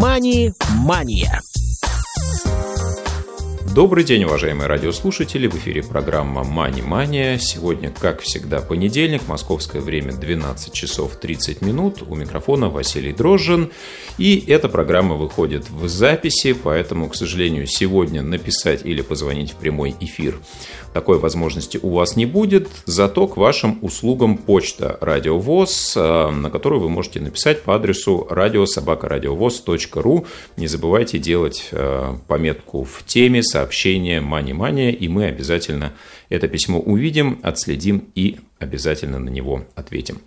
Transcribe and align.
«Мани-мания». 0.00 1.47
Добрый 3.74 4.02
день, 4.02 4.24
уважаемые 4.24 4.66
радиослушатели. 4.66 5.46
В 5.46 5.54
эфире 5.56 5.82
программа 5.82 6.42
«Мани 6.42 6.80
Мания». 6.80 7.38
Сегодня, 7.38 7.90
как 7.90 8.22
всегда, 8.22 8.60
понедельник, 8.60 9.28
московское 9.28 9.82
время 9.82 10.12
12 10.12 10.72
часов 10.72 11.16
30 11.16 11.60
минут. 11.60 12.02
У 12.06 12.14
микрофона 12.14 12.70
Василий 12.70 13.12
Дрожжин. 13.12 13.70
И 14.16 14.42
эта 14.48 14.68
программа 14.68 15.16
выходит 15.16 15.68
в 15.70 15.86
записи, 15.86 16.54
поэтому, 16.54 17.08
к 17.08 17.14
сожалению, 17.14 17.66
сегодня 17.66 18.22
написать 18.22 18.84
или 18.84 19.02
позвонить 19.02 19.52
в 19.52 19.56
прямой 19.56 19.94
эфир 20.00 20.36
такой 20.92 21.18
возможности 21.18 21.78
у 21.80 21.90
вас 21.90 22.16
не 22.16 22.26
будет. 22.26 22.68
Зато 22.86 23.28
к 23.28 23.36
вашим 23.36 23.78
услугам 23.82 24.36
почта 24.36 24.98
«Радиовоз», 25.00 25.94
э, 25.96 26.30
на 26.30 26.50
которую 26.50 26.80
вы 26.80 26.88
можете 26.88 27.20
написать 27.20 27.62
по 27.62 27.76
адресу 27.76 28.26
радиособакарадиовоз.ру. 28.28 30.26
Не 30.56 30.66
забывайте 30.66 31.18
делать 31.18 31.68
э, 31.70 32.16
пометку 32.26 32.82
в 32.82 33.04
теме, 33.06 33.44
сообщения 33.44 33.67
сообщение 33.68 34.22
«Мани-мания», 34.22 34.90
и 34.90 35.08
мы 35.08 35.26
обязательно 35.26 35.92
это 36.30 36.48
письмо 36.48 36.78
увидим, 36.80 37.38
отследим 37.42 38.04
и 38.14 38.38
обязательно 38.58 39.18
на 39.18 39.28
него 39.28 39.66
ответим. 39.74 40.22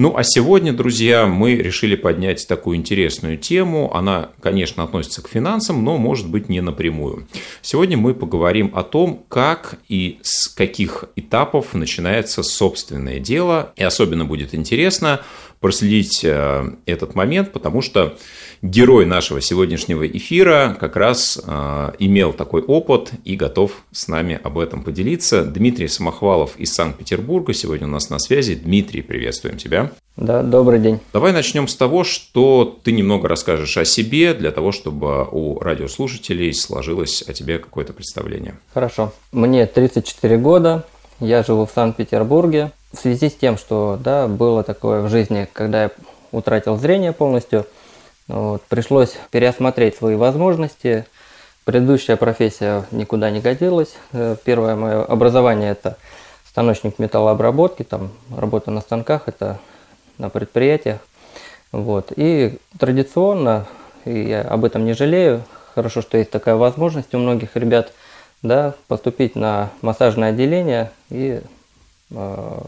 Ну, 0.00 0.16
а 0.16 0.22
сегодня, 0.24 0.72
друзья, 0.72 1.26
мы 1.26 1.56
решили 1.56 1.94
поднять 1.94 2.48
такую 2.48 2.78
интересную 2.78 3.36
тему. 3.36 3.94
Она, 3.94 4.30
конечно, 4.40 4.82
относится 4.82 5.20
к 5.20 5.28
финансам, 5.28 5.84
но, 5.84 5.98
может 5.98 6.26
быть, 6.26 6.48
не 6.48 6.62
напрямую. 6.62 7.28
Сегодня 7.60 7.98
мы 7.98 8.14
поговорим 8.14 8.72
о 8.74 8.82
том, 8.82 9.26
как 9.28 9.74
и 9.90 10.18
с 10.22 10.48
каких 10.48 11.04
этапов 11.16 11.74
начинается 11.74 12.42
собственное 12.42 13.18
дело. 13.18 13.74
И 13.76 13.82
особенно 13.82 14.24
будет 14.24 14.54
интересно 14.54 15.20
проследить 15.60 16.24
э, 16.24 16.70
этот 16.86 17.14
момент, 17.14 17.52
потому 17.52 17.82
что 17.82 18.16
герой 18.62 19.04
нашего 19.04 19.42
сегодняшнего 19.42 20.06
эфира 20.06 20.76
как 20.80 20.96
раз 20.96 21.38
э, 21.44 21.92
имел 21.98 22.32
такой 22.32 22.62
опыт 22.62 23.12
и 23.24 23.36
готов 23.36 23.72
с 23.92 24.08
нами 24.08 24.40
об 24.42 24.58
этом 24.58 24.82
поделиться. 24.82 25.44
Дмитрий 25.44 25.88
Самохвалов 25.88 26.58
из 26.58 26.72
Санкт-Петербурга 26.72 27.52
сегодня 27.52 27.86
у 27.86 27.90
нас 27.90 28.08
на 28.08 28.18
связи. 28.18 28.54
Дмитрий, 28.54 29.02
приветствуем 29.02 29.58
тебя. 29.58 29.89
Да, 30.16 30.42
добрый 30.42 30.80
день. 30.80 31.00
Давай 31.12 31.32
начнем 31.32 31.66
с 31.66 31.76
того, 31.76 32.04
что 32.04 32.78
ты 32.82 32.92
немного 32.92 33.28
расскажешь 33.28 33.76
о 33.76 33.84
себе, 33.84 34.34
для 34.34 34.50
того, 34.50 34.72
чтобы 34.72 35.26
у 35.30 35.58
радиослушателей 35.60 36.52
сложилось 36.52 37.22
о 37.26 37.32
тебе 37.32 37.58
какое-то 37.58 37.92
представление. 37.92 38.58
Хорошо. 38.74 39.12
Мне 39.32 39.66
34 39.66 40.36
года, 40.36 40.84
я 41.20 41.42
живу 41.42 41.66
в 41.66 41.70
Санкт-Петербурге. 41.74 42.72
В 42.92 42.98
связи 42.98 43.30
с 43.30 43.34
тем, 43.34 43.56
что 43.56 43.98
да, 44.02 44.26
было 44.26 44.62
такое 44.62 45.02
в 45.02 45.08
жизни, 45.08 45.48
когда 45.52 45.84
я 45.84 45.90
утратил 46.32 46.76
зрение 46.76 47.12
полностью– 47.12 47.66
вот, 48.30 48.62
пришлось 48.62 49.16
переосмотреть 49.32 49.96
свои 49.96 50.14
возможности. 50.14 51.04
Предыдущая 51.64 52.16
профессия 52.16 52.84
никуда 52.92 53.28
не 53.30 53.40
годилась. 53.40 53.96
Э, 54.12 54.36
первое 54.44 54.76
мое 54.76 55.04
образование– 55.04 55.70
это 55.72 55.96
станочник 56.48 57.00
металлообработки, 57.00 57.82
там 57.82 58.12
работа 58.34 58.70
на 58.70 58.82
станках, 58.82 59.24
это 59.26 59.58
на 60.20 60.30
предприятиях. 60.30 60.98
Вот. 61.72 62.12
И 62.14 62.58
традиционно, 62.78 63.66
и 64.04 64.20
я 64.20 64.42
об 64.42 64.64
этом 64.64 64.84
не 64.84 64.92
жалею, 64.92 65.44
хорошо, 65.74 66.02
что 66.02 66.18
есть 66.18 66.30
такая 66.30 66.56
возможность 66.56 67.14
у 67.14 67.18
многих 67.18 67.56
ребят, 67.56 67.92
да, 68.42 68.74
поступить 68.88 69.34
на 69.36 69.70
массажное 69.82 70.30
отделение 70.30 70.90
и 71.10 71.40
э, 72.10 72.58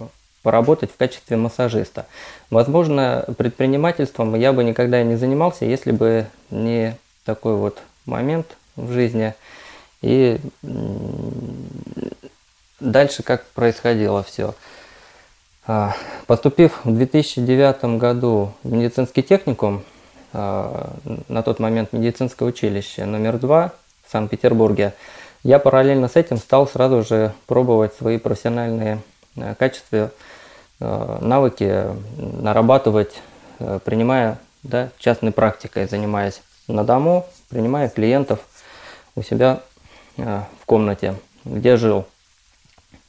поработать 0.42 0.92
в 0.92 0.97
качестве 0.97 1.36
массажиста. 1.36 2.06
Возможно, 2.50 3.25
предпринимательством 3.36 4.34
я 4.34 4.53
бы 4.53 4.64
никогда 4.64 5.03
не 5.03 5.17
занимался, 5.17 5.64
если 5.64 5.92
бы 5.92 6.27
не 6.50 6.97
такой 7.25 7.56
вот 7.56 7.78
момент 8.06 8.56
в 8.77 8.92
жизни. 8.92 9.34
И 10.01 10.39
дальше 12.80 13.23
как 13.23 13.46
происходило 13.46 14.23
все. 14.23 14.55
А, 15.72 15.94
поступив 16.27 16.80
в 16.84 16.94
2009 16.94 17.98
году 17.98 18.52
в 18.62 18.72
медицинский 18.72 19.22
техникум, 19.22 19.83
а, 20.33 20.92
на 21.28 21.42
тот 21.42 21.60
момент 21.60 21.92
медицинское 21.92 22.44
училище 22.44 23.05
номер 23.06 23.38
два 23.38 23.72
в 24.06 24.12
Санкт-Петербурге, 24.12 24.92
я 25.42 25.58
параллельно 25.58 26.08
с 26.08 26.16
этим 26.16 26.36
стал 26.36 26.68
сразу 26.68 27.02
же 27.02 27.32
пробовать 27.46 27.94
свои 27.94 28.18
профессиональные 28.18 29.00
э, 29.36 29.55
качества 29.55 30.11
Э, 30.84 31.18
навыки 31.20 31.86
нарабатывать, 32.18 33.22
э, 33.61 33.78
принимая 33.84 34.38
да, 34.64 34.88
частной 34.98 35.30
практикой, 35.30 35.86
занимаясь 35.86 36.42
на 36.66 36.82
дому, 36.82 37.24
принимая 37.50 37.88
клиентов 37.88 38.40
у 39.14 39.22
себя 39.22 39.61
в 40.16 40.66
комнате, 40.66 41.14
где 41.44 41.77
жил. 41.77 42.05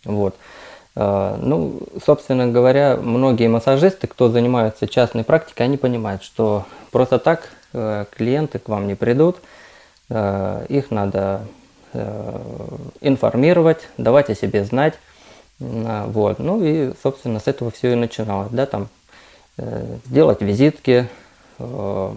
Вот. 0.05 0.35
Ну, 0.95 1.79
собственно 2.05 2.47
говоря, 2.47 2.97
многие 2.97 3.47
массажисты, 3.47 4.05
кто 4.05 4.29
занимается 4.29 4.87
частной 4.87 5.23
практикой, 5.23 5.63
они 5.63 5.77
понимают, 5.77 6.21
что 6.21 6.65
просто 6.91 7.17
так 7.17 7.49
клиенты 7.71 8.59
к 8.59 8.69
вам 8.69 8.85
не 8.85 8.93
придут, 8.93 9.37
их 10.09 10.91
надо 10.91 11.41
информировать, 13.01 13.87
давать 13.97 14.29
о 14.29 14.35
себе 14.35 14.63
знать, 14.65 14.93
а, 15.61 16.07
вот. 16.07 16.39
Ну 16.39 16.63
и, 16.63 16.93
собственно, 17.01 17.39
с 17.39 17.47
этого 17.47 17.71
все 17.71 17.93
и 17.93 17.95
начиналось. 17.95 18.49
Да, 18.51 18.65
там, 18.65 18.89
э, 19.57 19.97
сделать 20.05 20.41
визитки, 20.41 21.07
э, 21.59 22.13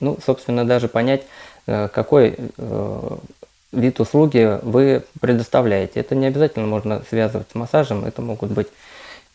ну, 0.00 0.18
собственно, 0.24 0.64
даже 0.64 0.88
понять, 0.88 1.22
э, 1.66 1.88
какой 1.88 2.36
э, 2.56 3.16
вид 3.72 4.00
услуги 4.00 4.58
вы 4.62 5.04
предоставляете. 5.20 6.00
Это 6.00 6.14
не 6.14 6.26
обязательно 6.26 6.66
можно 6.66 7.02
связывать 7.08 7.48
с 7.50 7.54
массажем, 7.54 8.04
это 8.04 8.22
могут 8.22 8.50
быть 8.50 8.68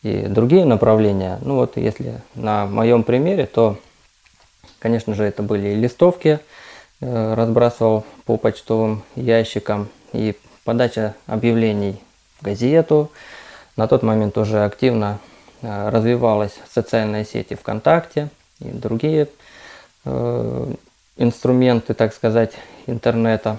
и 0.03 0.27
другие 0.27 0.65
направления. 0.65 1.39
Ну 1.41 1.55
вот 1.55 1.77
если 1.77 2.21
на 2.35 2.67
моем 2.67 3.03
примере, 3.03 3.47
то, 3.47 3.77
конечно 4.79 5.15
же, 5.15 5.23
это 5.23 5.41
были 5.41 5.73
листовки, 5.73 6.39
э, 7.01 7.33
разбрасывал 7.33 8.05
по 8.25 8.37
почтовым 8.37 9.03
ящикам 9.15 9.89
и 10.13 10.35
подача 10.63 11.15
объявлений 11.25 11.99
газету. 12.41 13.09
На 13.77 13.87
тот 13.87 14.03
момент 14.03 14.37
уже 14.37 14.63
активно 14.63 15.19
э, 15.61 15.89
развивалась 15.89 16.53
социальная 16.71 17.25
сеть 17.25 17.57
ВКонтакте 17.59 18.29
и 18.59 18.65
другие 18.65 19.27
э, 20.03 20.73
инструменты, 21.17 21.93
так 21.95 22.13
сказать, 22.13 22.51
интернета. 22.85 23.57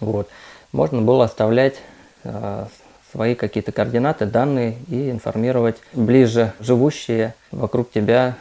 Вот. 0.00 0.28
Можно 0.72 1.02
было 1.02 1.24
оставлять 1.24 1.76
э, 2.24 2.66
свои 3.12 3.34
какие-то 3.34 3.72
координаты, 3.72 4.26
данные 4.26 4.76
и 4.88 5.10
информировать 5.10 5.76
ближе 5.92 6.52
живущие 6.60 7.34
вокруг 7.50 7.90
тебя 7.90 8.36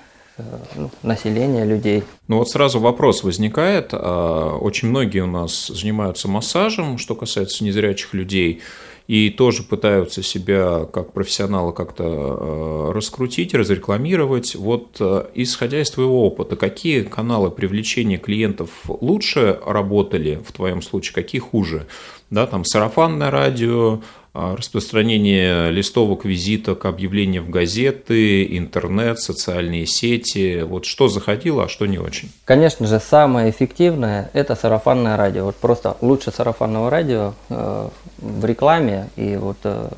ну, 0.75 0.90
населения 1.03 1.66
людей. 1.66 2.03
Ну 2.28 2.38
вот 2.38 2.50
сразу 2.50 2.80
вопрос 2.80 3.24
возникает. 3.24 3.90
А, 3.92 4.56
очень 4.58 4.90
многие 4.90 5.22
у 5.22 5.28
нас 5.28 5.68
занимаются 5.68 6.28
массажем, 6.28 6.98
что 6.98 7.16
касается 7.16 7.64
незрячих 7.64 8.14
людей 8.14 8.62
и 9.09 9.31
тоже 9.31 9.64
пытаются 9.64 10.22
себя 10.22 10.86
как 10.86 11.14
профессионала 11.14 11.72
как-то 11.72 12.03
э, 12.03 12.92
раскрутить, 12.92 13.56
разрекламировать. 13.56 14.53
Вот 14.53 14.97
э, 15.00 15.25
исходя 15.34 15.81
из 15.81 15.90
твоего 15.90 16.28
опыта, 16.28 16.56
какие 16.56 17.02
каналы 17.02 17.50
привлечения 17.50 18.19
клиентов 18.19 18.69
лучше 18.88 19.59
работали 19.66 20.40
в 20.48 20.52
твоем 20.52 20.84
случае, 20.84 21.16
какие 21.16 21.42
хуже? 21.42 21.88
Да, 22.30 22.46
там 22.46 22.64
сарафанное 22.64 23.31
радио, 23.31 24.02
распространение 24.34 25.72
листовок, 25.72 26.23
визиток, 26.25 26.85
объявления 26.85 27.41
в 27.41 27.50
газеты, 27.50 28.57
интернет, 28.57 29.19
социальные 29.19 29.86
сети. 29.88 30.62
Вот 30.62 30.86
что 30.86 31.07
заходило, 31.07 31.65
а 31.65 31.69
что 31.69 31.86
не 31.88 31.98
очень? 31.98 32.31
Конечно 32.45 32.86
же, 32.86 33.00
самое 33.00 33.50
эффективное– 33.50 34.30
это 34.33 34.56
сарафанное 34.56 35.18
радио. 35.18 35.45
Вот 35.45 35.56
просто 35.56 35.98
лучше 36.01 36.31
сарафанного 36.31 36.89
радио 36.89 37.33
э, 37.50 37.89
в 38.19 38.45
рекламе 38.45 39.09
и 39.15 39.36
вот 39.36 39.57
э, 39.63 39.89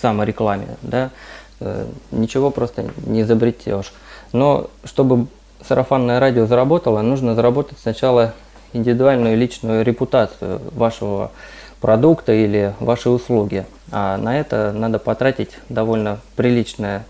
саморекламе, 0.00 0.76
да, 0.82 1.10
э, 1.60 1.86
ничего 2.10 2.50
просто 2.50 2.90
не 3.06 3.22
изобретешь. 3.22 3.92
Но 4.32 4.70
чтобы 4.84 5.26
сарафанное 5.66 6.20
радио 6.20 6.46
заработало, 6.46 7.00
нужно 7.02 7.34
заработать 7.34 7.78
сначала 7.80 8.34
индивидуальную 8.72 9.36
личную 9.36 9.84
репутацию 9.84 10.60
вашего 10.74 11.30
продукта 11.82 12.32
или 12.32 12.74
вашей 12.80 13.14
услуги. 13.14 13.66
А 13.90 14.16
на 14.16 14.38
это 14.38 14.72
надо 14.72 14.98
потратить 14.98 15.50
довольно 15.68 16.20
приличное 16.36 17.04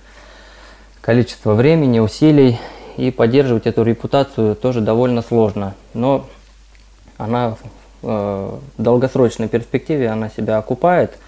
количество 1.02 1.52
времени, 1.52 2.00
усилий 2.00 2.58
и 2.96 3.10
поддерживать 3.10 3.66
эту 3.66 3.84
репутацию 3.84 4.56
тоже 4.56 4.80
довольно 4.80 5.20
сложно. 5.20 5.74
Но 5.92 6.26
она 7.18 7.56
э, 8.02 8.06
в 8.06 8.82
долгосрочной 8.82 9.48
перспективе 9.48 10.08
она 10.08 10.30
себя 10.30 10.56
окупает, 10.56 11.18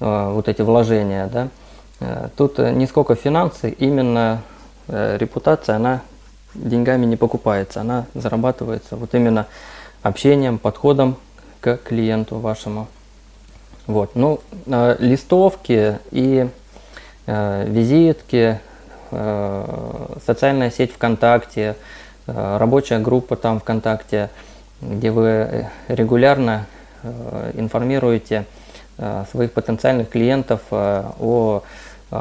э, 0.00 0.30
вот 0.32 0.48
эти 0.48 0.62
вложения. 0.62 1.26
Да? 1.26 1.48
Э, 2.00 2.28
тут 2.36 2.58
не 2.58 2.86
сколько 2.86 3.14
финансы, 3.14 3.70
именно 3.70 4.42
репутация, 4.88 5.76
она 5.76 6.00
деньгами 6.54 7.04
не 7.04 7.16
покупается, 7.16 7.82
она 7.82 8.06
зарабатывается 8.14 8.96
вот 8.96 9.14
именно 9.14 9.46
общением, 10.02 10.56
подходом 10.58 11.18
к 11.60 11.76
клиенту 11.76 12.38
вашему. 12.38 12.88
Вот, 13.86 14.14
ну, 14.14 14.40
э, 14.66 14.96
листовки 14.98 15.98
и 16.10 16.48
э, 17.26 17.64
визитки, 17.66 18.60
э, 19.10 20.16
социальная 20.26 20.70
сеть 20.70 20.92
ВКонтакте, 20.92 21.74
рабочая 22.26 22.98
группа 22.98 23.36
там 23.36 23.60
ВКонтакте, 23.60 24.28
где 24.82 25.10
вы 25.10 25.66
регулярно 25.88 26.66
информируете 27.54 28.44
своих 29.30 29.52
потенциальных 29.52 30.10
клиентов 30.10 30.60
о 30.70 31.62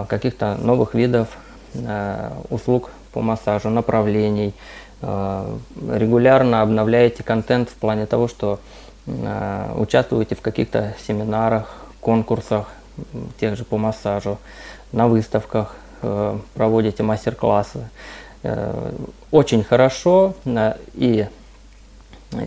каких-то 0.08 0.56
новых 0.56 0.94
видах 0.94 1.28
э, 1.74 2.32
услуг 2.50 2.92
по 3.12 3.22
массажу, 3.22 3.70
направлений, 3.70 4.54
регулярно 5.02 6.62
обновляете 6.62 7.24
контент 7.24 7.70
в 7.70 7.74
плане 7.74 8.06
того, 8.06 8.28
что 8.28 8.60
участвуете 9.08 10.36
в 10.36 10.42
каких-то 10.42 10.96
семинарах, 11.06 11.74
конкурсах, 12.02 12.68
тех 13.40 13.56
же 13.56 13.64
по 13.64 13.78
массажу, 13.78 14.38
на 14.92 15.08
выставках, 15.08 15.76
э, 16.02 16.38
проводите 16.54 17.04
мастер-классы. 17.04 17.90
Очень 19.32 19.64
хорошо 19.64 20.36
и 20.94 21.26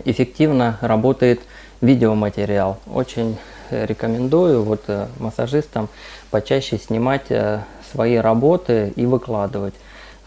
эффективно 0.05 0.77
работает 0.81 1.41
видеоматериал. 1.81 2.77
Очень 2.91 3.37
рекомендую 3.69 4.63
вот 4.63 4.83
массажистам 5.19 5.89
почаще 6.31 6.77
снимать 6.77 7.27
свои 7.91 8.15
работы 8.15 8.93
и 8.95 9.05
выкладывать. 9.05 9.73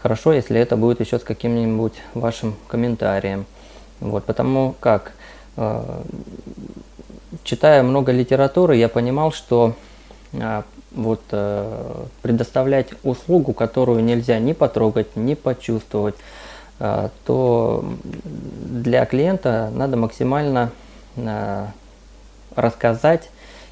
Хорошо, 0.05 0.33
если 0.33 0.59
это 0.59 0.77
будет 0.77 0.99
еще 0.99 1.17
с 1.17 1.23
каким-нибудь 1.23 1.95
вашим 2.13 2.55
комментарием. 2.67 3.47
Вот, 3.99 4.23
потому 4.25 4.75
как, 4.79 5.07
э, 5.07 5.11
читая 7.43 7.83
много 7.83 8.11
литературы, 8.11 8.75
я 8.75 8.89
понимал, 8.89 9.31
что 9.31 9.73
э, 10.33 10.63
вот, 10.91 11.21
э, 11.31 12.05
предоставлять 12.21 12.87
услугу, 13.03 13.53
которую 13.53 14.03
нельзя 14.03 14.39
ни 14.39 14.53
потрогать, 14.53 15.15
ни 15.15 15.33
почувствовать, 15.33 16.15
э, 16.79 17.09
то 17.25 17.85
для 18.13 19.05
клиента 19.05 19.71
надо 19.73 19.97
максимально 19.97 20.71
э, 21.15 21.67
рассказать 22.55 23.29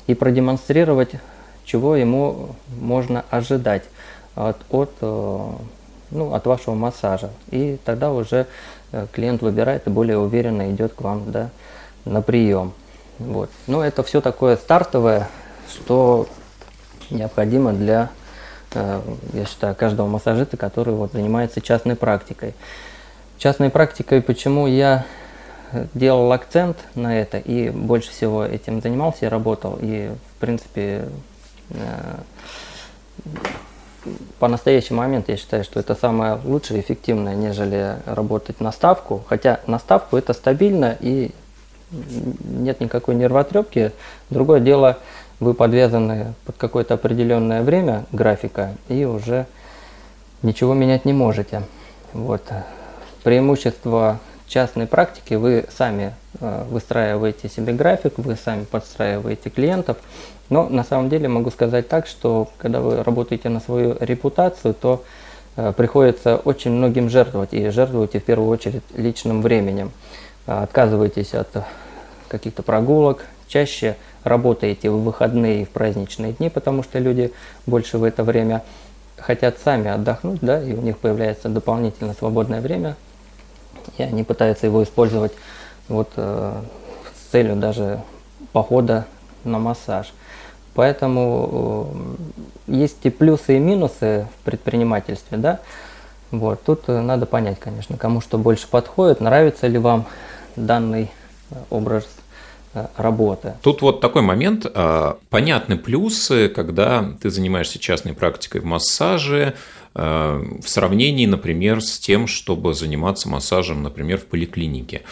и 0.07 0.13
продемонстрировать, 0.13 1.12
чего 1.65 1.95
ему 1.95 2.50
можно 2.79 3.24
ожидать 3.29 3.83
от, 4.36 4.57
от 4.69 4.91
э, 5.01 5.51
ну, 6.13 6.33
от 6.33 6.45
вашего 6.45 6.75
массажа. 6.75 7.31
И 7.50 7.77
тогда 7.83 8.12
уже 8.12 8.48
э, 8.92 9.07
клиент 9.12 9.42
выбирает 9.42 9.88
и 9.88 9.89
более 9.89 10.18
уверенно 10.18 10.71
идет 10.71 10.94
к 10.94 11.01
вам 11.01 11.31
да, 11.31 11.50
на 12.06 12.21
прием. 12.21 12.74
Вот. 13.19 13.50
Но 13.68 13.83
это 13.83 14.04
все 14.04 14.21
такое 14.21 14.56
стартовое, 14.56 15.27
что 15.69 16.27
необходимо 17.10 17.74
для, 17.74 18.10
э, 18.74 19.01
я 19.33 19.45
считаю, 19.45 19.75
каждого 19.75 20.07
массажиста, 20.07 20.56
который 20.57 20.94
вот 20.94 21.12
занимается 21.13 21.62
частной 21.62 21.95
практикой. 21.95 22.54
Частной 23.38 23.69
практикой, 23.69 24.21
почему 24.21 24.68
я 24.68 25.06
делал 25.94 26.31
акцент 26.31 26.77
на 26.95 27.19
это 27.19 27.39
и 27.39 27.69
больше 27.69 28.12
всего 28.12 28.45
этим 28.45 28.81
занимался 28.81 29.25
и 29.25 29.30
работал. 29.30 29.80
И, 29.81 30.12
в 30.36 30.39
принципе, 30.39 31.06
по 34.39 34.47
настоящий 34.47 34.94
момент 34.94 35.29
я 35.29 35.38
считаю, 35.38 35.63
что 35.63 35.79
это 35.79 35.95
самое 35.95 36.39
лучшее 36.44 36.81
эффективное, 36.81 37.35
нежели 37.35 37.97
работать 38.05 38.59
на 38.59 38.71
ставку. 38.71 39.23
Хотя 39.27 39.59
на 39.67 39.79
ставку 39.79 40.17
это 40.17 40.33
стабильно 40.33 40.97
и 41.00 41.31
нет 42.44 42.79
никакой 42.79 43.15
нервотрепки. 43.15 43.91
Другое 44.29 44.59
дело, 44.59 44.97
вы 45.39 45.53
подвязаны 45.53 46.33
под 46.45 46.57
какое-то 46.57 46.95
определенное 46.95 47.61
время 47.61 48.05
графика 48.11 48.75
и 48.88 49.05
уже 49.05 49.45
ничего 50.41 50.73
менять 50.73 51.05
не 51.05 51.13
можете. 51.13 51.63
Вот. 52.13 52.44
Преимущество 53.23 54.19
частной 54.47 54.88
практики 54.88 55.35
вы 55.35 55.65
сами 55.75 56.13
выстраиваете 56.39 57.47
себе 57.50 57.74
график, 57.74 58.13
вы 58.18 58.35
сами 58.35 58.63
подстраиваете 58.63 59.50
клиентов. 59.50 59.97
Но 60.50 60.68
на 60.69 60.83
самом 60.83 61.09
деле 61.09 61.27
могу 61.27 61.51
сказать 61.51 61.88
так, 61.88 62.07
что 62.07 62.50
когда 62.57 62.80
вы 62.80 63.03
работаете 63.03 63.50
на 63.50 63.59
свою 63.59 63.95
репутацию, 64.00 64.74
то 64.74 65.03
э, 65.56 65.74
приходится 65.75 66.38
очень 66.38 66.71
многим 66.71 67.09
жертвовать. 67.09 67.53
И 67.53 67.69
жертвуете 67.69 68.19
в 68.19 68.24
первую 68.24 68.50
очередь 68.50 68.83
личным 68.95 69.41
временем. 69.41 69.91
Э, 70.45 70.63
отказываетесь 70.63 71.33
от 71.33 71.50
каких-то 72.27 72.63
прогулок, 72.63 73.25
чаще 73.47 73.95
работаете 74.24 74.89
в 74.89 75.03
выходные 75.03 75.62
и 75.62 75.65
в 75.65 75.69
праздничные 75.69 76.33
дни, 76.33 76.50
потому 76.50 76.83
что 76.83 77.00
люди 77.00 77.31
больше 77.65 77.97
в 77.97 78.03
это 78.03 78.24
время 78.24 78.63
хотят 79.18 79.57
сами 79.63 79.89
отдохнуть, 79.91 80.39
да, 80.41 80.62
и 80.62 80.74
у 80.74 80.81
них 80.81 80.97
появляется 80.97 81.50
дополнительное 81.50 82.15
свободное 82.15 82.59
время– 82.62 82.95
и 83.97 84.03
они 84.03 84.24
пытаются 84.24 84.68
его 84.68 84.83
использовать 84.83 85.33
вот, 85.93 86.09
э, 86.17 86.61
с 87.15 87.31
целью 87.31 87.55
даже 87.55 88.01
похода 88.51 89.05
на 89.43 89.59
массаж. 89.59 90.11
Поэтому 90.73 92.17
э, 92.67 92.73
есть 92.73 92.97
и 93.03 93.09
плюсы, 93.09 93.57
и 93.57 93.59
минусы 93.59 94.27
в 94.35 94.45
предпринимательстве, 94.45 95.37
да. 95.37 95.59
Вот, 96.31 96.63
тут 96.63 96.85
э, 96.87 96.99
надо 96.99 97.27
понять, 97.27 97.59
конечно, 97.59 97.95
кому 97.95 98.19
что 98.19 98.39
больше 98.39 98.67
подходит, 98.67 99.21
нравится 99.21 99.67
ли 99.67 99.77
вам 99.77 100.07
данный 100.55 101.11
э, 101.51 101.55
образ 101.69 102.07
э, 102.73 102.87
работы. 102.97 103.53
Тут 103.61 103.83
вот 103.83 104.01
такой 104.01 104.23
момент. 104.23 104.65
Понятны 105.29 105.77
плюсы, 105.77 106.49
когда 106.49 107.05
ты 107.21 107.29
занимаешься 107.29 107.77
частной 107.77 108.13
практикой 108.13 108.61
в 108.61 108.65
массаже, 108.65 109.53
в 109.93 110.63
сравнении, 110.65 111.25
например, 111.27 111.81
с 111.81 111.99
тем, 111.99 112.25
чтобы 112.27 112.73
заниматься 112.73 113.29
массажем, 113.29 113.83
например, 113.83 114.17
в 114.17 114.25
поликлинике. 114.25 115.03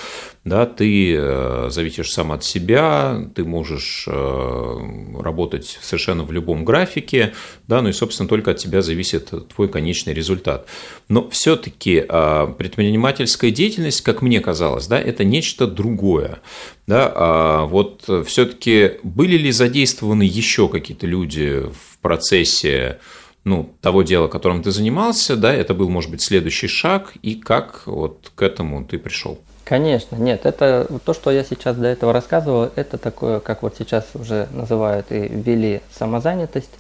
Да, 0.44 0.66
ты 0.66 1.14
э, 1.16 1.68
зависишь 1.70 2.12
сам 2.12 2.32
от 2.32 2.44
себя, 2.44 3.30
ты 3.36 3.46
можешь 3.46 4.06
э, 4.08 4.78
работать 5.20 5.78
совершенно 5.82 6.24
в 6.24 6.32
любом 6.32 6.66
графике, 6.66 7.34
да, 7.68 7.84
ну 7.84 7.90
и, 7.90 7.94
собственно, 7.94 8.28
только 8.28 8.52
от 8.52 8.58
тебя 8.58 8.82
зависит 8.82 9.32
твой 9.54 9.70
конечный 9.70 10.16
результат. 10.16 10.66
Но 11.10 11.30
все-таки 11.30 12.02
предпринимательская 12.02 13.52
деятельность, 13.52 14.02
как 14.02 14.24
мне 14.24 14.40
казалось, 14.40 14.88
да, 14.88 15.00
это 15.00 15.24
нечто 15.24 15.68
другое. 15.68 16.42
Да, 16.88 17.12
а 17.14 17.66
вот 17.66 18.10
все-таки 18.26 18.94
были 19.04 19.38
ли 19.38 19.52
задействованы 19.52 20.24
еще 20.24 20.68
какие-то 20.68 21.06
люди 21.06 21.62
в 21.62 22.00
процессе 22.00 23.00
ну, 23.44 23.70
того 23.82 24.04
дела, 24.04 24.28
которым 24.28 24.62
ты 24.62 24.72
занимался, 24.72 25.36
да, 25.36 25.54
это 25.54 25.74
был, 25.74 25.90
может 25.90 26.12
быть, 26.12 26.22
следующий 26.22 26.68
шаг, 26.68 27.14
и 27.22 27.36
как 27.36 27.84
вот 27.86 28.32
к 28.36 28.42
этому 28.42 28.86
ты 28.86 28.98
пришел? 28.98 29.40
Конечно, 29.64 30.16
нет, 30.16 30.46
это 30.46 30.88
то, 31.06 31.14
что 31.14 31.32
я 31.32 31.44
сейчас 31.44 31.76
до 31.76 31.88
этого 31.88 32.14
рассказывал, 32.14 32.70
это 32.76 32.98
такое, 32.98 33.40
как 33.40 33.64
вот 33.64 33.76
сейчас 33.78 34.06
уже 34.14 34.48
называют 34.52 35.08
и 35.12 35.28
ввели 35.28 35.82
самозанятость, 35.98 36.72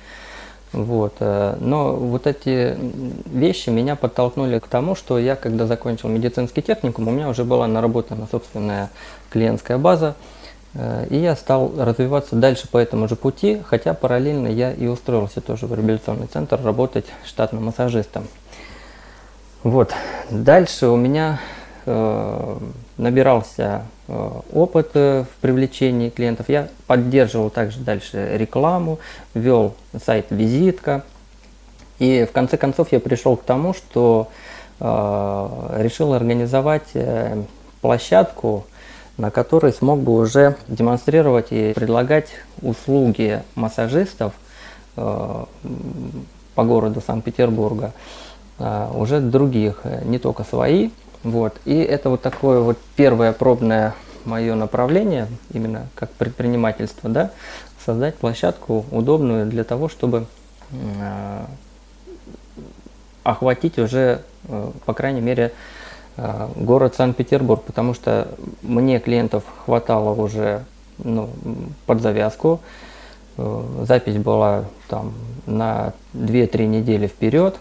вот. 0.73 1.15
Э, 1.19 1.57
но 1.59 1.93
вот 1.95 2.27
эти 2.27 2.77
вещи 3.25 3.69
меня 3.69 3.95
подтолкнули 3.95 4.59
к 4.59 4.67
тому, 4.67 4.95
что 4.95 5.19
я, 5.19 5.35
когда 5.35 5.67
закончил 5.67 6.09
медицинский 6.09 6.61
техникум, 6.61 7.07
у 7.07 7.11
меня 7.11 7.29
уже 7.29 7.43
была 7.43 7.67
наработана 7.67 8.27
собственная 8.31 8.89
клиентская 9.29 9.77
база, 9.77 10.15
и 10.73 11.17
я 11.17 11.35
стал 11.35 11.73
развиваться 11.77 12.35
дальше 12.35 12.67
по 12.67 12.77
этому 12.77 13.07
же 13.07 13.15
пути, 13.15 13.61
хотя 13.65 13.93
параллельно 13.93 14.47
я 14.47 14.71
и 14.71 14.87
устроился 14.87 15.41
тоже 15.41 15.67
в 15.67 15.73
реабилитационный 15.73 16.27
центр 16.27 16.59
работать 16.63 17.05
штатным 17.25 17.65
массажистом. 17.65 18.25
Вот. 19.63 19.93
Дальше 20.31 20.87
у 20.87 20.95
меня 20.95 21.39
э, 21.85 22.57
набирался 22.97 23.83
э, 24.07 24.31
опыт 24.53 24.91
э, 24.95 25.25
в 25.25 25.41
привлечении 25.41 26.09
клиентов. 26.09 26.49
Я 26.49 26.67
поддерживал 26.87 27.51
также 27.51 27.79
дальше 27.79 28.37
рекламу, 28.37 28.99
вел 29.35 29.75
сайт 30.03 30.27
«Визитка». 30.29 31.03
И 31.99 32.25
в 32.27 32.31
конце 32.31 32.57
концов 32.57 32.91
я 32.91 32.99
пришел 32.99 33.37
к 33.37 33.43
тому, 33.43 33.75
что 33.75 34.29
э, 34.79 34.85
решил 35.77 36.13
организовать 36.13 36.89
э, 36.95 37.43
площадку 37.81 38.65
на 39.21 39.29
которой 39.29 39.71
смог 39.71 39.99
бы 39.99 40.13
уже 40.13 40.55
демонстрировать 40.67 41.51
и 41.51 41.73
предлагать 41.73 42.29
услуги 42.63 43.43
массажистов 43.53 44.33
э, 44.97 45.45
по 46.55 46.63
городу 46.63 47.03
Санкт-Петербурга, 47.05 47.93
э, 48.57 48.87
уже 48.95 49.19
других, 49.19 49.81
э, 49.83 50.01
не 50.05 50.17
только 50.17 50.43
свои. 50.43 50.89
Вот. 51.21 51.53
И 51.65 51.77
это 51.77 52.09
вот 52.09 52.23
такое 52.23 52.61
вот 52.61 52.79
первое 52.95 53.31
пробное 53.31 53.93
мое 54.25 54.55
направление, 54.55 55.27
именно 55.53 55.87
как 55.93 56.09
предпринимательство, 56.13 57.07
да, 57.07 57.29
создать 57.85 58.15
площадку 58.15 58.87
удобную 58.89 59.45
для 59.45 59.63
того, 59.63 59.87
чтобы 59.87 60.25
охватить 63.23 63.77
уже, 63.77 64.21
по 64.85 64.93
крайней 64.93 65.21
мере, 65.21 65.51
город 66.55 66.95
Санкт-Петербург, 66.95 67.63
потому 67.63 67.93
что 67.93 68.27
мне 68.61 68.99
клиентов 68.99 69.43
хватало 69.65 70.13
уже 70.19 70.65
ну, 70.97 71.29
под 71.85 72.01
завязку. 72.01 72.59
Запись 73.37 74.17
была 74.17 74.65
там 74.89 75.13
на 75.45 75.93
2-3 76.13 76.65
недели 76.65 77.07
вперед. 77.07 77.57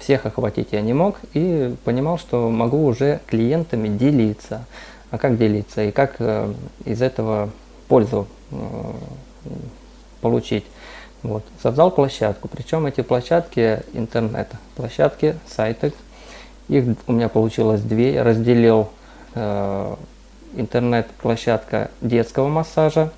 Всех 0.00 0.26
охватить 0.26 0.68
я 0.72 0.80
не 0.80 0.92
мог 0.92 1.16
и 1.32 1.74
понимал, 1.84 2.18
что 2.18 2.48
могу 2.50 2.84
уже 2.84 3.20
клиентами 3.26 3.88
делиться. 3.88 4.64
А 5.10 5.18
как 5.18 5.36
делиться 5.36 5.82
и 5.82 5.90
как 5.90 6.20
из 6.84 7.02
этого 7.02 7.50
пользу 7.88 8.26
получить? 10.20 10.64
Вот. 11.22 11.44
Создал 11.62 11.90
площадку, 11.90 12.48
причем 12.48 12.86
эти 12.86 13.02
площадки 13.02 13.82
интернет, 13.92 14.48
площадки, 14.74 15.36
сайты, 15.46 15.92
их 16.68 16.96
у 17.06 17.12
меня 17.12 17.28
получилось 17.28 17.80
две, 17.82 18.14
я 18.14 18.24
разделил 18.24 18.90
э, 19.34 19.94
интернет-площадка 20.56 21.90
детского 22.00 22.48
массажа, 22.48 23.12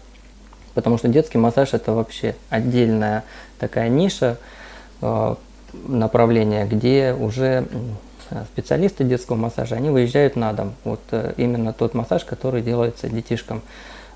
потому 0.75 0.99
что 0.99 1.09
детский 1.09 1.39
массаж 1.39 1.75
это 1.75 1.93
вообще 1.93 2.37
отдельная 2.51 3.25
такая 3.59 3.89
ниша, 3.89 4.39
э, 5.01 5.35
направление, 5.89 6.67
где 6.67 7.13
уже 7.13 7.67
специалисты 8.53 9.05
детского 9.05 9.37
массажа, 9.37 9.77
они 9.77 9.91
выезжают 9.91 10.37
на 10.37 10.53
дом. 10.53 10.75
Вот 10.85 11.01
э, 11.11 11.35
именно 11.37 11.73
тот 11.73 11.95
массаж, 11.95 12.25
который 12.25 12.63
делается 12.63 13.09
детишкам 13.09 13.63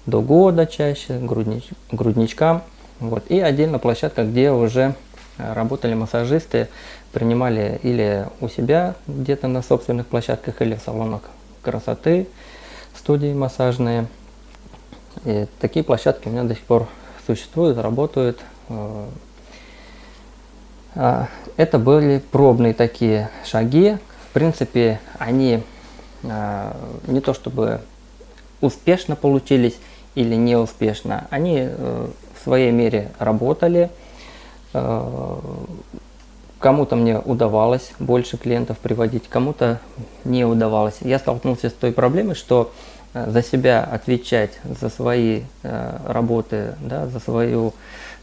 до 0.06 0.22
года 0.22 0.66
чаще, 0.66 1.18
груднич, 1.18 1.64
грудничкам. 1.92 2.62
Вот. 3.00 3.24
И 3.28 3.38
отдельно 3.40 3.78
площадка, 3.78 4.24
где 4.24 4.50
уже 4.50 4.94
э, 5.36 5.52
работали 5.52 5.94
массажисты, 5.94 6.68
принимали 7.18 7.80
или 7.82 8.28
у 8.40 8.46
себя 8.46 8.94
где-то 9.08 9.48
на 9.48 9.60
собственных 9.60 10.06
площадках, 10.06 10.62
или 10.62 10.76
в 10.76 10.80
салонах 10.80 11.22
красоты, 11.62 12.28
студии 12.96 13.32
массажные. 13.32 14.06
И 15.24 15.46
такие 15.58 15.84
площадки 15.84 16.28
у 16.28 16.30
меня 16.30 16.44
до 16.44 16.54
сих 16.54 16.62
пор 16.62 16.86
существуют, 17.26 17.76
работают. 17.78 18.38
Э, 18.68 19.06
а, 20.94 21.28
это 21.56 21.80
были 21.80 22.22
пробные 22.30 22.72
такие 22.72 23.30
шаги. 23.44 23.98
В 24.30 24.32
принципе, 24.32 25.00
они 25.18 25.64
э, 26.22 26.72
не 27.08 27.20
то 27.20 27.34
чтобы 27.34 27.80
успешно 28.60 29.16
получились 29.16 29.76
или 30.14 30.36
неуспешно, 30.36 31.26
они 31.30 31.68
в 31.68 32.44
своей 32.44 32.70
мере 32.70 33.10
работали. 33.18 33.90
Э, 36.58 36.60
кому-то 36.60 36.96
мне 36.96 37.18
удавалось 37.18 37.92
больше 37.98 38.36
клиентов 38.36 38.78
приводить, 38.78 39.28
кому-то 39.28 39.80
не 40.24 40.44
удавалось. 40.44 40.96
Я 41.00 41.18
столкнулся 41.18 41.70
с 41.70 41.72
той 41.72 41.92
проблемой, 41.92 42.34
что 42.34 42.72
э, 43.14 43.30
за 43.30 43.42
себя 43.42 43.82
отвечать 43.82 44.58
за 44.64 44.88
свои 44.88 45.42
э, 45.62 45.98
работы, 46.06 46.74
да, 46.80 47.06
за 47.06 47.20
свою 47.20 47.74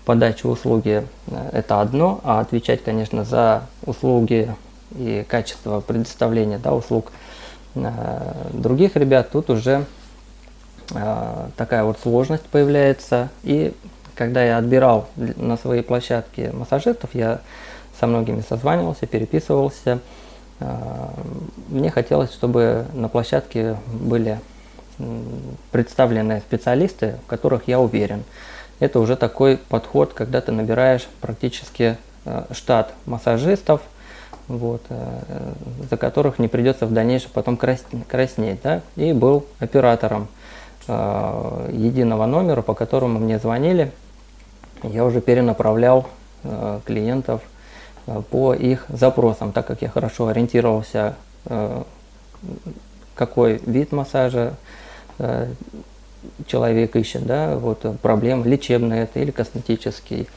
подачу 0.06 0.50
услуги 0.50 1.04
это 1.51 1.82
одно, 1.82 2.22
а 2.24 2.39
отвечать, 2.39 2.84
конечно, 2.84 3.24
за 3.24 3.63
услуги 3.88 4.54
и 4.96 5.25
качество 5.27 5.80
предоставления 5.80 6.60
да, 6.60 6.75
услуг 6.75 7.12
других 8.54 8.96
ребят, 8.96 9.32
тут 9.32 9.50
уже 9.50 9.86
такая 11.58 11.84
вот 11.84 11.98
сложность 12.04 12.44
появляется. 12.44 13.30
И 13.42 13.74
когда 14.13 14.44
я 14.44 14.60
отбирал 14.60 15.08
на 15.15 15.58
своей 15.58 15.82
площадке 15.82 16.51
массажистов, 16.51 17.10
я 17.15 17.42
со 18.00 18.08
многими 18.08 18.42
созванивался, 18.42 19.06
переписывался. 19.08 20.00
А, 20.60 21.14
мне 21.70 21.90
хотелось, 21.90 22.32
чтобы 22.32 22.86
на 22.94 23.10
площадке 23.10 23.78
были 23.88 24.40
представлены 25.72 26.40
специалисты, 26.40 27.16
в 27.25 27.30
которых 27.30 27.68
я 27.68 27.80
уверен. 27.80 28.24
Это 28.80 29.00
уже 29.00 29.16
такой 29.16 29.58
подход, 29.58 30.14
когда 30.14 30.42
ты 30.42 30.52
набираешь 30.52 31.08
практически 31.22 31.98
а, 32.25 32.48
штат 32.52 32.94
массажистов, 33.06 33.82
вот, 34.48 34.82
а, 34.90 35.54
за 35.90 35.98
которых 35.98 36.40
не 36.40 36.48
придется 36.48 36.86
в 36.86 36.94
дальнейшем 36.94 37.32
потом 37.34 37.58
краснеть. 37.58 38.60
Да? 38.64 38.82
И 38.96 39.14
был 39.14 39.46
оператором 39.60 40.28
единого 40.88 42.28
номера, 42.28 42.62
по 42.62 42.75
которому 42.75 43.18
мне 43.18 43.40
звонили 43.40 43.92
я 44.84 45.06
уже 45.06 45.22
перенаправлял 45.22 46.08
э, 46.44 46.80
клиентов 46.86 47.42
э, 47.42 47.55
по 48.30 48.54
их 48.54 48.86
запросам, 48.90 49.52
так 49.52 49.68
как 49.68 49.82
я 49.82 49.90
хорошо 49.90 50.28
ориентировался, 50.28 51.16
э, 51.46 51.84
какой 53.16 53.62
вид 53.66 53.92
массажа 53.92 54.54
человек 56.48 56.96
ищет, 56.96 57.25
да, 57.25 57.58
вот 57.58 57.86
проблем 58.01 58.46
лечебный 58.46 59.00
это 59.00 59.20
или 59.20 59.32
косметический, 59.32 60.27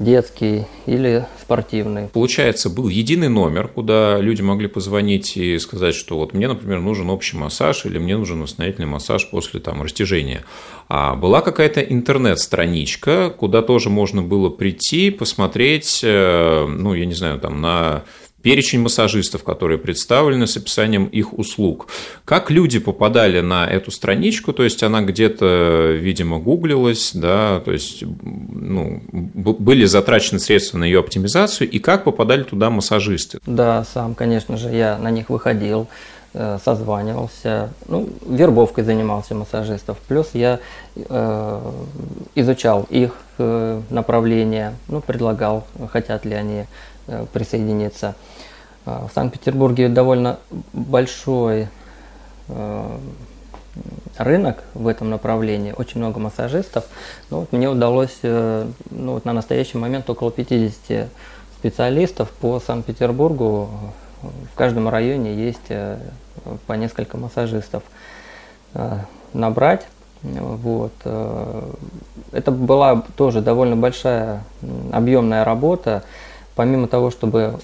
детский 0.00 0.64
или 0.86 1.26
спортивный. 1.40 2.08
Получается, 2.08 2.70
был 2.70 2.88
единый 2.88 3.28
номер, 3.28 3.68
куда 3.68 4.18
люди 4.18 4.40
могли 4.40 4.66
позвонить 4.66 5.36
и 5.36 5.58
сказать, 5.58 5.94
что 5.94 6.18
вот 6.18 6.32
мне, 6.32 6.48
например, 6.48 6.80
нужен 6.80 7.10
общий 7.10 7.36
массаж 7.36 7.84
или 7.84 7.98
мне 7.98 8.16
нужен 8.16 8.42
восстановительный 8.42 8.88
массаж 8.88 9.28
после 9.30 9.60
там 9.60 9.82
растяжения. 9.82 10.42
А 10.88 11.14
была 11.14 11.42
какая-то 11.42 11.80
интернет-страничка, 11.80 13.30
куда 13.30 13.62
тоже 13.62 13.90
можно 13.90 14.22
было 14.22 14.48
прийти, 14.48 15.10
посмотреть, 15.10 16.00
э, 16.02 16.66
ну, 16.66 16.94
я 16.94 17.04
не 17.04 17.14
знаю, 17.14 17.38
там 17.38 17.60
на 17.60 18.02
перечень 18.42 18.80
массажистов, 18.80 19.44
которые 19.44 19.78
представлены 19.78 20.46
с 20.46 20.56
описанием 20.56 21.06
их 21.06 21.38
услуг. 21.38 21.88
Как 22.24 22.50
люди 22.50 22.78
попадали 22.78 23.40
на 23.40 23.66
эту 23.66 23.90
страничку, 23.90 24.52
то 24.52 24.62
есть 24.62 24.82
она 24.82 25.02
где-то, 25.02 25.96
видимо, 25.98 26.38
гуглилась, 26.38 27.12
да, 27.14 27.60
то 27.60 27.72
есть 27.72 28.02
ну, 28.02 29.02
были 29.12 29.84
затрачены 29.84 30.40
средства 30.40 30.78
на 30.78 30.84
ее 30.84 31.00
оптимизацию, 31.00 31.68
и 31.70 31.78
как 31.78 32.04
попадали 32.04 32.42
туда 32.42 32.70
массажисты? 32.70 33.38
Да, 33.46 33.84
сам, 33.84 34.14
конечно 34.14 34.56
же, 34.56 34.70
я 34.70 34.98
на 34.98 35.10
них 35.10 35.28
выходил, 35.28 35.88
э, 36.32 36.58
созванивался, 36.64 37.70
ну, 37.88 38.08
вербовкой 38.26 38.84
занимался 38.84 39.34
массажистов, 39.34 39.98
плюс 40.08 40.30
я 40.32 40.60
э, 40.96 41.72
изучал 42.34 42.86
их 42.88 43.12
э, 43.38 43.80
направления, 43.90 44.74
ну, 44.88 45.00
предлагал, 45.00 45.66
хотят 45.92 46.24
ли 46.24 46.34
они 46.34 46.64
присоединиться. 47.32 48.14
А, 48.86 49.06
в 49.06 49.12
Санкт-Петербурге 49.12 49.88
довольно 49.88 50.38
большой 50.72 51.68
э, 52.48 52.98
рынок 54.16 54.64
в 54.74 54.88
этом 54.88 55.10
направлении, 55.10 55.74
очень 55.76 56.00
много 56.00 56.18
массажистов. 56.18 56.84
Но 57.30 57.40
вот 57.40 57.52
мне 57.52 57.68
удалось 57.68 58.18
э, 58.22 58.66
ну, 58.90 59.12
вот 59.14 59.24
на 59.24 59.32
настоящий 59.32 59.78
момент 59.78 60.08
около 60.08 60.30
50 60.30 61.08
специалистов 61.58 62.30
по 62.30 62.58
Санкт-Петербургу. 62.58 63.68
В 64.52 64.56
каждом 64.56 64.88
районе 64.88 65.34
есть 65.34 65.72
по 66.66 66.72
несколько 66.74 67.16
массажистов 67.16 67.82
набрать. 69.32 69.86
Вот. 70.22 70.92
Это 72.32 72.50
была 72.50 73.02
тоже 73.16 73.40
довольно 73.40 73.76
большая 73.76 74.44
объемная 74.92 75.42
работа 75.42 76.04
помимо 76.54 76.88
того, 76.88 77.10
чтобы 77.10 77.58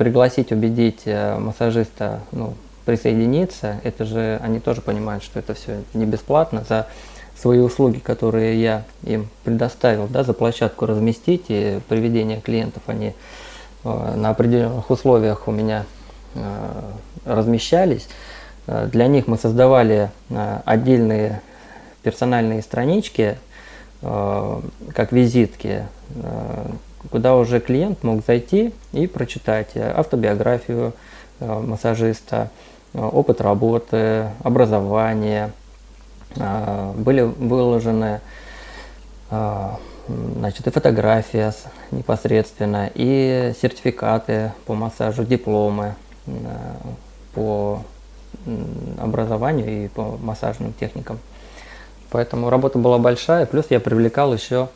пригласить, 0.00 0.50
убедить 0.50 1.02
э, 1.04 1.38
массажиста 1.38 2.20
ну, 2.32 2.54
присоединиться, 2.86 3.82
это 3.84 4.06
же 4.06 4.40
они 4.42 4.58
тоже 4.58 4.80
понимают, 4.80 5.22
что 5.22 5.38
это 5.38 5.52
все 5.52 5.82
не 5.92 6.06
бесплатно. 6.06 6.64
За 6.66 6.86
свои 7.38 7.58
услуги, 7.58 7.98
которые 7.98 8.62
я 8.62 8.84
им 9.02 9.28
предоставил, 9.44 10.06
да, 10.06 10.24
за 10.24 10.32
площадку 10.32 10.86
разместить 10.86 11.44
и 11.48 11.80
приведение 11.86 12.40
клиентов, 12.40 12.82
они 12.86 13.14
э, 13.84 14.14
на 14.16 14.30
определенных 14.30 14.90
условиях 14.90 15.46
у 15.48 15.50
меня 15.50 15.84
э, 16.34 16.40
размещались. 17.26 18.08
Для 18.66 19.06
них 19.06 19.26
мы 19.26 19.36
создавали 19.36 20.10
отдельные 20.64 21.42
персональные 22.02 22.62
странички, 22.62 23.36
как 24.00 25.10
визитки, 25.10 25.86
куда 27.08 27.36
уже 27.36 27.60
клиент 27.60 28.02
мог 28.02 28.24
зайти 28.24 28.74
и 28.92 29.06
прочитать 29.06 29.70
э, 29.74 29.90
автобиографию 29.90 30.92
э, 31.38 31.60
массажиста, 31.60 32.50
э, 32.92 33.00
опыт 33.00 33.40
работы, 33.40 34.28
образование. 34.42 35.52
Были 36.94 37.22
выложены 37.22 38.20
значит, 39.28 40.64
и 40.64 40.70
фотография 40.70 41.52
непосредственно, 41.90 42.88
и 42.94 43.52
сертификаты 43.60 44.52
по 44.64 44.74
массажу, 44.74 45.24
дипломы 45.24 45.96
по 47.34 47.82
образованию 49.00 49.86
и 49.86 49.88
по 49.88 50.18
массажным 50.22 50.72
техникам. 50.72 51.18
Поэтому 52.10 52.48
работа 52.48 52.78
была 52.78 52.98
большая, 52.98 53.44
плюс 53.44 53.66
я 53.70 53.80
привлекал 53.80 54.32
еще 54.32 54.68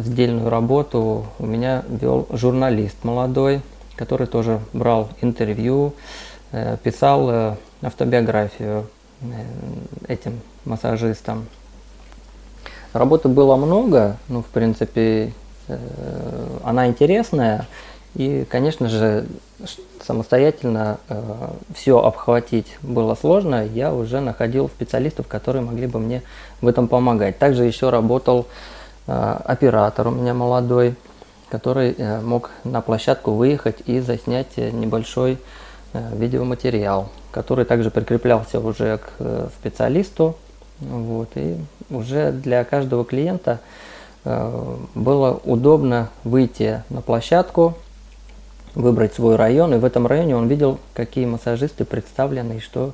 сдельную 0.00 0.50
работу 0.50 1.26
у 1.38 1.46
меня 1.46 1.82
вел 1.88 2.26
журналист 2.30 2.96
молодой, 3.04 3.60
который 3.96 4.26
тоже 4.26 4.60
брал 4.72 5.08
интервью, 5.20 5.94
писал 6.82 7.56
автобиографию 7.82 8.86
этим 10.08 10.40
массажистам. 10.64 11.46
Работы 12.92 13.28
было 13.28 13.56
много, 13.56 14.16
ну, 14.28 14.42
в 14.42 14.46
принципе, 14.46 15.32
она 16.62 16.86
интересная, 16.86 17.66
и, 18.14 18.46
конечно 18.48 18.88
же, 18.88 19.26
самостоятельно 20.04 20.98
э, 21.08 21.20
все 21.74 21.98
обхватить 21.98 22.76
было 22.82 23.14
сложно. 23.14 23.64
Я 23.64 23.92
уже 23.92 24.20
находил 24.20 24.68
специалистов, 24.68 25.26
которые 25.26 25.62
могли 25.62 25.86
бы 25.86 25.98
мне 25.98 26.22
в 26.60 26.68
этом 26.68 26.86
помогать. 26.86 27.38
Также 27.38 27.64
еще 27.64 27.90
работал 27.90 28.46
э, 28.46 28.73
оператор 29.06 30.08
у 30.08 30.10
меня 30.10 30.34
молодой, 30.34 30.96
который 31.54 31.94
э, 31.96 32.20
мог 32.20 32.50
на 32.64 32.80
площадку 32.80 33.32
выехать 33.32 33.76
и 33.86 34.00
заснять 34.00 34.56
небольшой 34.56 35.38
э, 35.92 36.16
видеоматериал, 36.16 37.10
который 37.30 37.64
также 37.64 37.90
прикреплялся 37.90 38.58
уже 38.58 38.98
к 38.98 39.10
э, 39.20 39.48
специалисту. 39.60 40.36
Вот, 40.80 41.28
и 41.36 41.56
уже 41.90 42.32
для 42.32 42.64
каждого 42.64 43.04
клиента 43.04 43.60
э, 44.24 44.76
было 44.94 45.40
удобно 45.44 46.08
выйти 46.24 46.82
на 46.90 47.00
площадку, 47.00 47.74
выбрать 48.74 49.14
свой 49.14 49.36
район, 49.36 49.74
и 49.74 49.78
в 49.78 49.84
этом 49.84 50.06
районе 50.08 50.36
он 50.36 50.48
видел, 50.48 50.80
какие 50.94 51.26
массажисты 51.26 51.84
представлены 51.84 52.54
и 52.54 52.60
что 52.60 52.92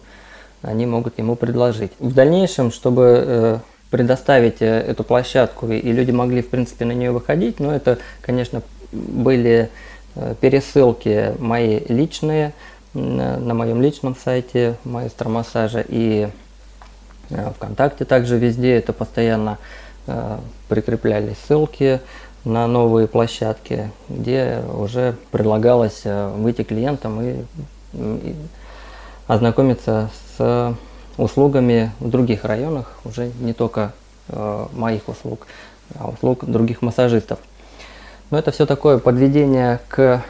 они 0.61 0.85
могут 0.85 1.19
ему 1.19 1.37
предложить. 1.37 1.93
В 1.99 2.13
дальнейшем, 2.13 2.71
чтобы 2.71 3.25
э, 3.27 3.59
предоставить 3.91 4.63
э, 4.63 4.67
эту 4.67 5.05
площадку, 5.05 5.69
и 5.69 5.93
люди 5.93 6.11
могли, 6.11 6.43
в 6.43 6.49
принципе, 6.49 6.85
на 6.85 6.93
нее 6.93 7.11
выходить, 7.11 7.61
но 7.61 7.75
это, 7.75 7.99
конечно, 8.23 8.63
были 8.93 9.71
э, 10.15 10.35
пересылки 10.41 11.35
мои 11.39 11.81
личные 11.89 12.53
на 12.93 13.55
моем 13.55 13.81
личном 13.81 14.17
сайте 14.17 14.75
Маэстро 14.83 15.29
Массажа 15.29 15.85
и 15.87 16.27
ВКонтакте 17.29 18.05
также 18.05 18.37
везде 18.37 18.75
это 18.75 18.93
постоянно 18.93 19.59
прикреплялись 20.69 21.37
ссылки 21.47 22.01
на 22.45 22.67
новые 22.67 23.07
площадки, 23.07 23.91
где 24.09 24.63
уже 24.75 25.17
предлагалось 25.31 26.03
э, 26.05 26.35
выйти 26.37 26.63
клиентам 26.63 27.21
и 27.21 27.45
ознакомиться 29.27 30.11
с 30.37 30.75
услугами 31.17 31.93
в 32.01 32.09
других 32.09 32.45
районах, 32.45 32.93
уже 33.05 33.31
не 33.41 33.53
только 33.53 33.93
э, 34.29 34.67
моих 34.73 35.09
услуг, 35.09 35.47
а 35.99 36.09
услуг 36.09 36.45
других 36.45 36.83
массажистов. 36.83 37.39
Но 38.31 38.39
это 38.39 38.51
все 38.51 38.67
такое 38.67 38.99
подведение 38.99 39.81
к 39.89 40.23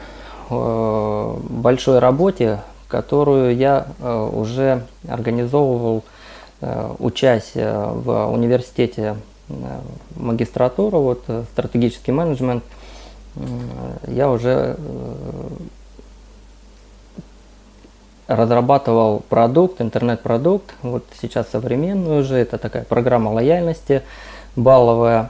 э, 0.49 1.35
большой 1.49 1.99
работе, 1.99 2.61
которую 2.87 3.55
я 3.55 3.87
э, 3.99 4.29
уже 4.33 4.85
организовывал, 5.07 6.03
э, 6.61 6.95
учась 6.99 7.51
э, 7.55 7.91
в 7.93 8.31
университете 8.31 9.15
Э, 9.51 9.79
магистратуру, 10.15 10.99
вот 10.99 11.23
э, 11.27 11.43
стратегический 11.53 12.11
менеджмент, 12.11 12.63
я 14.07 14.29
уже 14.29 14.75
э, 14.77 15.47
разрабатывал 18.35 19.23
продукт, 19.29 19.81
интернет-продукт, 19.81 20.73
вот 20.81 21.05
сейчас 21.21 21.49
современный 21.49 22.19
уже, 22.19 22.37
это 22.37 22.57
такая 22.57 22.83
программа 22.83 23.29
лояльности 23.29 24.01
балловая, 24.55 25.29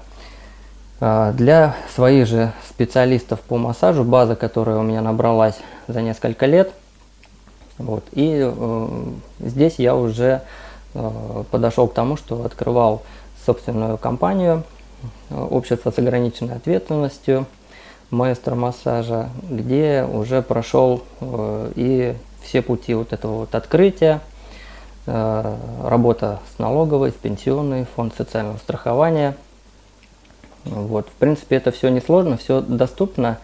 для 1.00 1.75
своих 1.96 2.27
же 2.27 2.53
специалистов 2.70 3.39
по 3.41 3.58
массажу, 3.58 4.03
база, 4.03 4.36
которая 4.36 4.77
у 4.77 4.84
меня 4.84 5.01
набралась 5.01 5.58
за 5.88 6.03
несколько 6.03 6.46
лет. 6.46 6.72
Вот. 7.79 8.03
И 8.12 8.40
э, 8.40 8.87
здесь 9.40 9.75
я 9.79 9.96
уже 9.96 10.42
э, 10.94 11.44
подошел 11.50 11.87
к 11.87 11.96
тому, 11.96 12.18
что 12.18 12.46
открывал 12.46 13.01
собственную 13.46 13.98
компанию, 13.98 14.64
общество 15.31 15.90
с 15.90 15.98
ограниченной 15.98 16.57
ответственностью, 16.57 17.48
маэстро 18.11 18.53
массажа, 18.53 19.29
где 19.50 20.07
уже 20.07 20.44
прошел 20.44 21.01
э, 21.22 21.72
и 21.75 22.16
все 22.44 22.62
пути 22.62 22.94
вот 22.94 23.14
этого 23.14 23.40
вот 23.40 23.56
открытия, 23.56 24.22
э, 25.06 25.58
работа 25.84 26.40
с 26.56 26.60
налоговой, 26.60 27.12
с 27.12 27.14
пенсионной, 27.14 27.86
фонд 27.96 28.14
социального 28.18 28.58
страхования. 28.58 29.36
Вот. 30.66 31.08
В 31.08 31.14
принципе, 31.14 31.56
это 31.56 31.72
все 31.72 31.90
несложно, 31.90 32.38
все 32.38 32.62
доступно. 32.62 33.38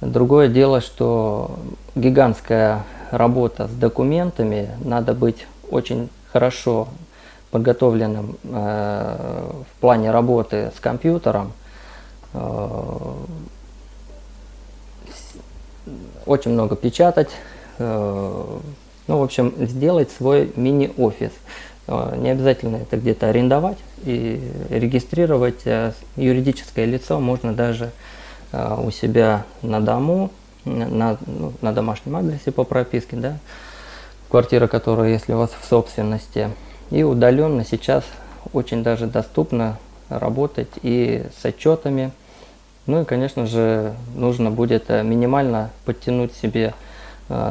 Другое 0.00 0.48
дело, 0.48 0.80
что 0.80 1.58
гигантская 1.94 2.84
работа 3.10 3.68
с 3.68 3.72
документами, 3.72 4.70
надо 4.84 5.14
быть 5.14 5.46
очень 5.70 6.08
хорошо 6.32 6.88
подготовленным 7.50 8.36
э, 8.42 9.52
в 9.70 9.80
плане 9.80 10.10
работы 10.10 10.72
с 10.76 10.80
компьютером. 10.80 11.52
Э, 12.32 13.14
очень 16.26 16.52
много 16.52 16.76
печатать. 16.76 17.30
Э, 17.78 18.58
ну, 19.06 19.18
в 19.18 19.22
общем, 19.22 19.52
сделать 19.58 20.10
свой 20.10 20.52
мини-офис. 20.56 21.32
Э, 21.86 22.16
не 22.16 22.30
обязательно 22.30 22.76
это 22.76 22.96
где-то 22.96 23.28
арендовать 23.28 23.78
и 24.04 24.40
регистрировать 24.70 25.62
э, 25.66 25.92
юридическое 26.16 26.84
лицо 26.86 27.20
можно 27.20 27.52
даже 27.52 27.90
у 28.52 28.92
себя 28.92 29.46
на 29.62 29.80
дому, 29.80 30.30
на, 30.64 31.18
ну, 31.26 31.52
на 31.60 31.72
домашнем 31.72 32.14
адресе 32.14 32.52
по 32.52 32.62
прописке, 32.62 33.16
да, 33.16 33.38
квартира, 34.30 34.68
которая, 34.68 35.10
если 35.10 35.32
у 35.32 35.38
вас 35.38 35.50
в 35.60 35.66
собственности, 35.66 36.50
и 36.92 37.02
удаленно 37.02 37.64
сейчас 37.64 38.04
очень 38.52 38.84
даже 38.84 39.08
доступно 39.08 39.76
работать 40.08 40.68
и 40.82 41.24
с 41.36 41.44
отчетами. 41.44 42.12
Ну 42.86 43.02
и, 43.02 43.04
конечно 43.04 43.44
же, 43.44 43.92
нужно 44.14 44.52
будет 44.52 44.88
минимально 44.88 45.70
подтянуть 45.84 46.32
себе 46.32 46.74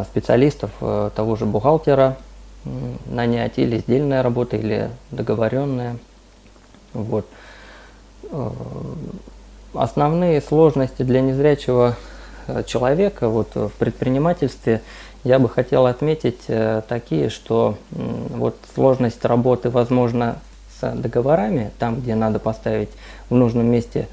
специалистов, 0.09 0.71
э, 0.81 1.09
того 1.15 1.35
же 1.35 1.45
бухгалтера, 1.45 2.17
нанять 3.05 3.57
или 3.57 3.79
сдельная 3.79 4.23
работа, 4.23 4.55
или 4.55 4.89
договоренная. 5.11 5.97
Вот. 6.93 7.27
Основные 9.73 10.39
сложности 10.41 11.03
для 11.03 11.19
незрячего 11.19 11.97
человека 12.65 13.27
вот, 13.27 13.53
в 13.55 13.71
предпринимательстве– 13.71 14.81
я 15.23 15.39
бы 15.39 15.47
хотел 15.47 15.85
отметить 15.85 16.41
э, 16.47 16.81
такие, 16.87 17.29
что 17.29 17.77
вот 17.91 18.57
сложность 18.75 19.23
работы, 19.23 19.69
возможно, 19.69 20.39
с 20.79 20.91
договорами, 20.91 21.71
там, 21.79 22.01
где 22.01 22.13
надо 22.13 22.39
поставить 22.39 22.89
в 23.29 23.35
нужном 23.35 23.67
месте 23.67 24.09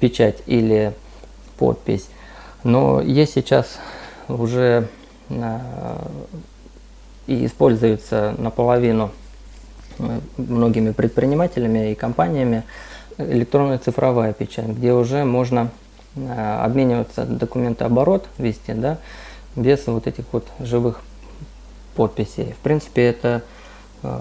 печать 0.00 0.38
или 0.46 0.94
подпись. 1.58 2.08
Но 2.62 3.02
есть 3.02 3.34
сейчас 3.34 3.78
уже 4.28 4.88
э, 4.88 5.03
и 7.26 7.46
используется 7.46 8.34
наполовину 8.38 9.10
э, 9.98 10.20
многими 10.36 10.90
предпринимателями 10.92 11.92
и 11.92 11.94
компаниями 11.94 12.64
электронная 13.16 13.78
цифровая 13.78 14.32
печать, 14.32 14.68
где 14.68 14.92
уже 14.92 15.24
можно 15.24 15.70
обмениваться 16.16 17.24
документооборот 17.24 18.26
вести, 18.38 18.72
да, 18.72 18.98
без 19.56 19.86
вот 19.86 20.06
этих 20.06 20.24
вот 20.32 20.46
живых 20.60 21.00
подписей. 21.94 22.52
В 22.52 22.62
принципе, 22.62 23.06
это 23.06 23.42
э, 24.02 24.18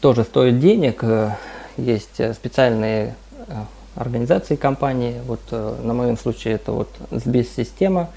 тоже 0.00 0.24
стоит 0.24 0.58
денег. 0.58 1.02
Э, 1.02 1.36
есть 1.76 2.20
специальные 2.34 3.14
э, 3.46 3.52
организации 3.96 4.56
компании. 4.56 5.20
Вот 5.26 5.40
э, 5.50 5.76
на 5.82 5.94
моем 5.94 6.16
случае 6.16 6.54
это 6.54 6.72
вот 6.72 6.88
СБИС-система 7.10 8.10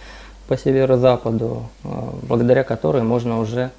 по 0.48 0.58
северо-западу, 0.58 1.64
э, 1.84 1.88
благодаря 2.24 2.64
которой 2.64 3.04
можно 3.04 3.40
уже 3.40 3.72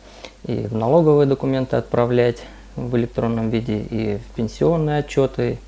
и 0.46 0.66
в 0.66 0.74
налоговые 0.74 1.26
документы 1.26 1.76
отправлять 1.76 2.42
в 2.76 2.96
электронном 2.96 3.50
виде, 3.50 3.78
и 3.78 4.18
в 4.18 4.34
пенсионные 4.34 4.98
отчеты, 4.98 5.58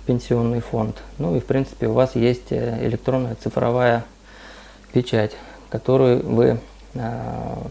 в 0.00 0.06
пенсионный 0.06 0.60
фонд. 0.60 1.02
Ну 1.18 1.36
и 1.36 1.40
в 1.40 1.44
принципе 1.44 1.88
у 1.88 1.92
вас 1.92 2.14
есть 2.16 2.50
э, 2.50 2.86
электронная 2.86 3.36
цифровая 3.36 4.04
печать 4.92 5.32
которую 5.72 6.22
вы 6.22 6.58
а, 6.96 7.66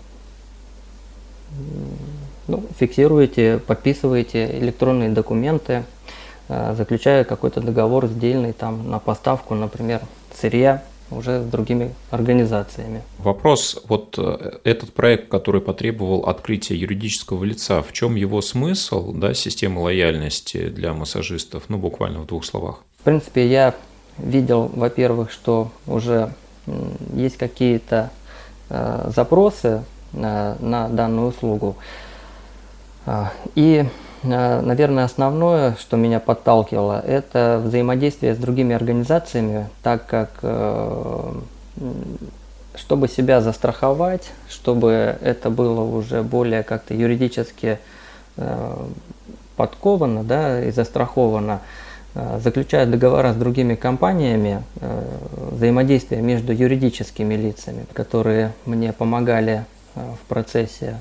ну, 2.48 2.64
фиксируете, 2.80 3.60
подписываете 3.60 4.58
электронные 4.58 5.10
документы, 5.10 5.84
заключая 6.48 7.24
какой-то 7.24 7.62
договор 7.62 8.08
сдельный 8.08 8.54
там 8.54 8.90
на 8.90 8.98
поставку, 8.98 9.54
например, 9.54 10.02
сырья 10.36 10.84
уже 11.12 11.41
с 11.41 11.45
другими 11.45 11.93
организациями. 12.10 13.02
Вопрос, 13.19 13.82
вот 13.88 14.15
э, 14.17 14.60
этот 14.63 14.93
проект, 14.93 15.30
который 15.30 15.62
потребовал 15.62 16.21
открытия 16.21 16.76
юридического 16.76 17.43
лица, 17.43 17.82
в 17.82 17.91
чем 17.93 18.15
его 18.15 18.41
смысл, 18.41 19.13
да, 19.13 19.34
системы 19.34 19.82
лояльности 19.82 20.69
для 20.69 20.93
массажистов, 20.93 21.63
ну, 21.69 21.78
буквально 21.78 22.19
в 22.19 22.28
двух 22.28 22.45
словах? 22.45 22.84
В 23.00 23.04
принципе, 23.04 23.47
я 23.47 23.76
видел, 24.17 24.71
во-первых, 24.74 25.32
что 25.32 25.71
уже 25.88 26.34
есть 27.13 27.38
какие-то 27.38 28.12
запросы 28.69 29.84
на 30.13 30.88
данную 30.89 31.30
услугу. 31.30 31.76
И 33.56 33.86
Э, 33.86 33.86
наверное, 34.24 35.06
основное, 35.06 35.76
что 35.80 35.98
меня 35.98 36.20
подталкивало, 36.20 37.04
это 37.06 37.62
взаимодействие 37.64 38.36
с 38.36 38.38
другими 38.38 38.76
организациями, 38.76 39.68
так 39.82 40.06
как 40.06 40.32
э, 40.44 41.34
чтобы 42.76 43.08
себя 43.08 43.42
застраховать, 43.42 44.32
чтобы 44.50 45.18
это 45.22 45.50
было 45.50 45.82
уже 45.82 46.22
более 46.22 46.64
как-то 46.64 46.94
юридически 46.94 47.80
э, 48.38 48.78
подковано 49.56 50.24
да, 50.24 50.64
и 50.64 50.72
застраховано, 50.72 51.62
заключая 52.40 52.86
договора 52.86 53.32
с 53.32 53.36
другими 53.38 53.76
компаниями, 53.76 54.64
взаимодействие 55.52 56.22
между 56.22 56.52
юридическими 56.52 57.36
лицами, 57.36 57.86
которые 57.94 58.54
мне 58.66 58.92
помогали 58.92 59.66
в 59.96 60.28
процессе 60.28 61.00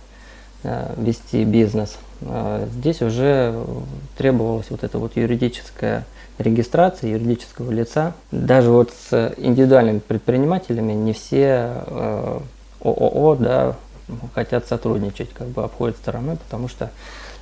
вести 0.62 1.44
бизнес– 1.44 1.96
а, 2.09 2.09
здесь 2.20 3.02
уже 3.02 3.54
требовалась 4.16 4.66
вот 4.70 4.84
эта 4.84 4.98
вот 4.98 5.16
юридическая 5.16 6.04
регистрация 6.38 7.10
юридического 7.10 7.70
лица. 7.70 8.14
Даже 8.30 8.70
вот 8.70 8.92
с 8.92 9.34
индивидуальными 9.36 9.98
предпринимателями 10.00 10.92
не 10.92 11.12
все 11.12 11.84
э, 11.86 12.38
ООО 12.82 13.36
да, 13.36 13.76
хотят 14.34 14.66
сотрудничать, 14.66 15.30
как 15.30 15.48
бы 15.48 15.64
обходят 15.64 15.96
стороной, 15.96 16.36
потому 16.36 16.68
что 16.68 16.90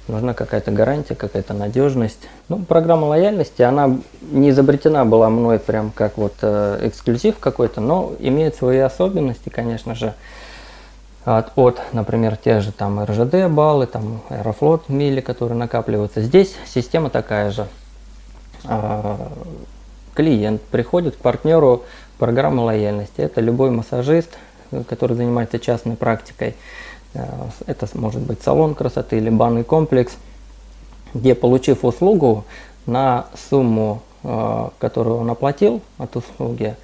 нужна 0.09 0.35
какая-то 0.35 0.71
гарантия, 0.71 1.15
какая-то 1.15 1.55
надежность. 1.55 2.29
Ну, 2.49 2.59
программа 2.65 3.07
лояльности, 3.07 3.63
она 3.63 3.99
не 4.23 4.51
изобретена 4.51 5.05
была 5.05 5.29
мной 5.31 5.59
прям 5.59 5.91
как 5.91 6.17
вот 6.19 6.35
э, 6.43 6.81
эксклюзив 6.83 7.39
какой-то, 7.39 7.81
но 7.81 8.13
имеет 8.19 8.57
свои 8.57 8.79
особенности, 8.79 9.49
конечно 9.49 9.95
же 9.95 10.15
от, 11.37 11.53
от, 11.57 11.81
например, 11.93 12.37
тех 12.37 12.63
же 12.63 12.73
там 12.73 13.05
РЖД 13.05 13.49
баллы, 13.51 13.87
там 13.87 14.23
Аэрофлот 14.31 14.89
мили, 14.89 15.21
которые 15.21 15.59
накапливаются. 15.59 16.23
Здесь 16.23 16.55
система 16.67 17.11
такая 17.11 17.51
же. 17.51 17.67
А, 18.65 19.31
клиент 20.15 20.63
приходит 20.63 21.17
к 21.17 21.19
партнеру 21.19 21.83
программы 22.19 22.65
лояльности. 22.65 23.21
Это 23.21 23.43
любой 23.43 23.71
массажист, 23.71 24.31
который 24.89 25.17
занимается 25.17 25.59
частной 25.59 25.97
практикой. 25.97 26.57
А, 27.15 27.51
это 27.67 27.87
может 27.93 28.23
быть 28.23 28.43
салон 28.43 28.75
красоты 28.75 29.19
или 29.19 29.29
банный 29.29 29.65
комплекс, 29.65 30.15
где, 31.13 31.35
получив 31.35 31.85
услугу 31.85 32.45
на 32.87 33.27
сумму, 33.51 34.01
а, 34.25 34.71
которую 34.79 35.19
он 35.19 35.31
оплатил 35.31 35.83
от 35.99 36.17
услуги, 36.17 36.75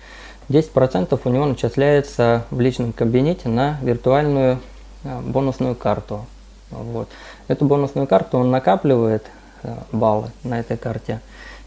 10% 0.49 1.19
у 1.25 1.29
него 1.29 1.47
начисляется 1.47 2.45
в 2.51 2.61
личном 2.61 2.93
кабинете 2.93 3.49
на 3.49 3.79
виртуальную 3.83 4.59
э, 5.05 5.21
бонусную 5.21 5.75
карту. 5.75 6.27
Вот. 6.71 7.09
Эту 7.49 7.65
бонусную 7.65 8.07
карту 8.07 8.39
он 8.39 8.51
накапливает 8.51 9.25
э, 9.63 9.75
баллы 9.93 10.31
на 10.43 10.61
этой 10.61 10.77
карте 10.77 11.21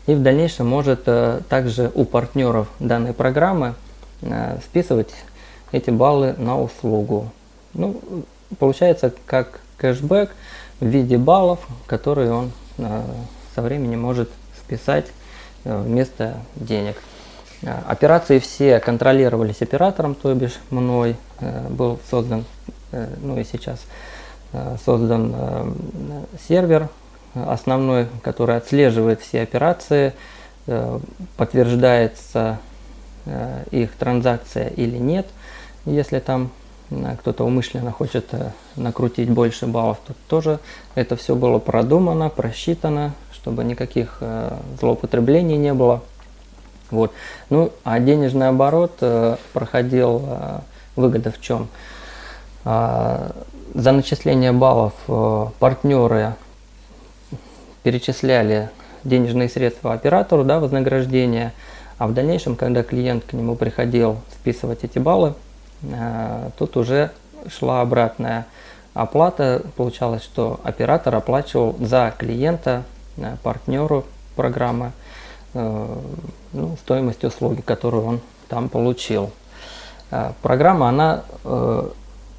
и 0.06 0.14
в 0.14 0.22
дальнейшем 0.22 0.68
может 0.68 1.04
э, 1.08 1.42
также 1.50 1.92
у 1.96 2.06
партнеров 2.06 2.68
данной 2.80 3.14
программы 3.14 3.76
списывать 4.64 5.14
эти 5.72 5.92
баллы 5.92 6.34
на 6.40 6.60
услугу. 6.60 7.30
Ну, 7.76 8.02
получается 8.58 9.14
как 9.28 9.60
кэшбэк 9.78 10.32
в 10.80 10.86
виде 10.86 11.20
баллов, 11.20 11.60
которые 11.86 12.32
он 12.32 12.52
со 13.54 13.62
временем 13.62 14.02
может 14.02 14.32
списать 14.60 15.06
вместо 15.64 16.38
денег. 16.56 16.96
Э, 17.64 17.80
операции 17.88 18.40
все 18.40 18.80
контролировались 18.80 19.62
оператором, 19.62 20.16
то 20.16 20.34
бишь 20.34 20.60
мной. 20.70 21.16
Э, 21.40 21.68
был 21.70 22.00
создан, 22.10 22.46
э, 22.92 23.08
ну 23.22 23.40
и 23.40 23.44
сейчас 23.44 23.80
создан 24.86 25.36
сервер 26.48 26.88
основной, 27.34 28.08
который 28.24 28.56
отслеживает 28.56 29.20
все 29.20 29.42
операции, 29.42 30.14
подтверждается 31.36 32.60
их 33.72 33.92
транзакция 33.96 34.70
или 34.70 34.98
нет. 34.98 35.28
Если 35.86 36.20
там 36.20 36.52
кто-то 37.20 37.44
умышленно 37.44 37.92
хочет 37.92 38.32
накрутить 38.78 39.30
больше 39.30 39.68
баллов, 39.68 39.98
то 40.08 40.14
тоже 40.30 40.60
это 40.96 41.18
все 41.18 41.36
было 41.36 41.60
продумано, 41.60 42.30
просчитано, 42.30 43.16
чтобы 43.34 43.66
никаких 43.66 44.22
злоупотреблений 44.80 45.58
не 45.58 45.74
было. 45.74 46.04
Вот. 46.92 47.12
Ну, 47.50 47.72
а 47.84 48.00
денежный 48.00 48.50
оборот 48.50 48.94
э, 49.02 49.36
проходил, 49.54 50.24
э, 50.26 50.60
выгода 50.96 51.32
в 51.32 51.42
чем? 51.42 51.68
Э, 52.66 53.32
за 53.74 53.92
начисление 53.92 54.52
баллов 54.52 54.94
э, 55.08 55.46
партнеры 55.60 56.36
перечисляли 57.84 58.70
денежные 59.04 59.50
средства 59.50 59.94
оператору, 59.94 60.44
да, 60.44 60.60
вознаграждение, 60.60 61.54
а 61.98 62.08
в 62.08 62.14
дальнейшем, 62.14 62.56
когда 62.56 62.84
клиент 62.84 63.24
к 63.26 63.34
нему 63.34 63.56
приходил 63.56 64.18
списывать 64.34 64.84
эти 64.84 65.00
баллы, 65.00 65.34
э, 65.84 66.50
тут 66.58 66.78
уже 66.78 67.12
шла 67.50 67.82
обратная 67.82 68.46
оплата. 68.94 69.62
Получалось, 69.76 70.24
что 70.24 70.60
оператор 70.64 71.16
оплачивал 71.16 71.76
за 71.80 72.14
клиента, 72.18 72.84
э, 73.18 73.36
партнеру 73.44 74.06
программы, 74.36 74.92
ну, 76.54 76.78
стоимость 76.78 77.24
услуги, 77.24 77.62
которую 77.62 78.04
он 78.04 78.20
там 78.48 78.70
получил. 78.70 79.32
Э, 80.12 80.32
программа, 80.42 80.90
она 80.90 81.24
э, 81.44 81.90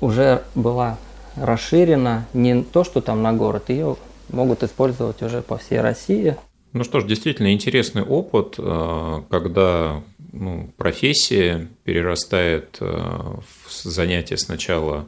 уже 0.01 0.43
была 0.55 0.99
расширена, 1.37 2.27
не 2.33 2.63
то, 2.63 2.85
что 2.85 3.01
там 3.01 3.23
на 3.23 3.33
город, 3.33 3.69
ее 3.69 3.97
могут 4.31 4.63
использовать 4.63 5.23
уже 5.23 5.43
по 5.43 5.57
всей 5.57 5.81
России. 5.81 6.37
Ну 6.73 6.85
что 6.85 7.01
ж, 7.01 7.05
действительно 7.05 7.53
интересный 7.53 8.03
опыт, 8.03 8.57
когда 8.57 10.03
ну, 10.33 10.69
профессия 10.77 11.69
перерастает 11.85 12.79
в 12.79 13.43
занятие 13.71 14.37
сначала 14.37 15.07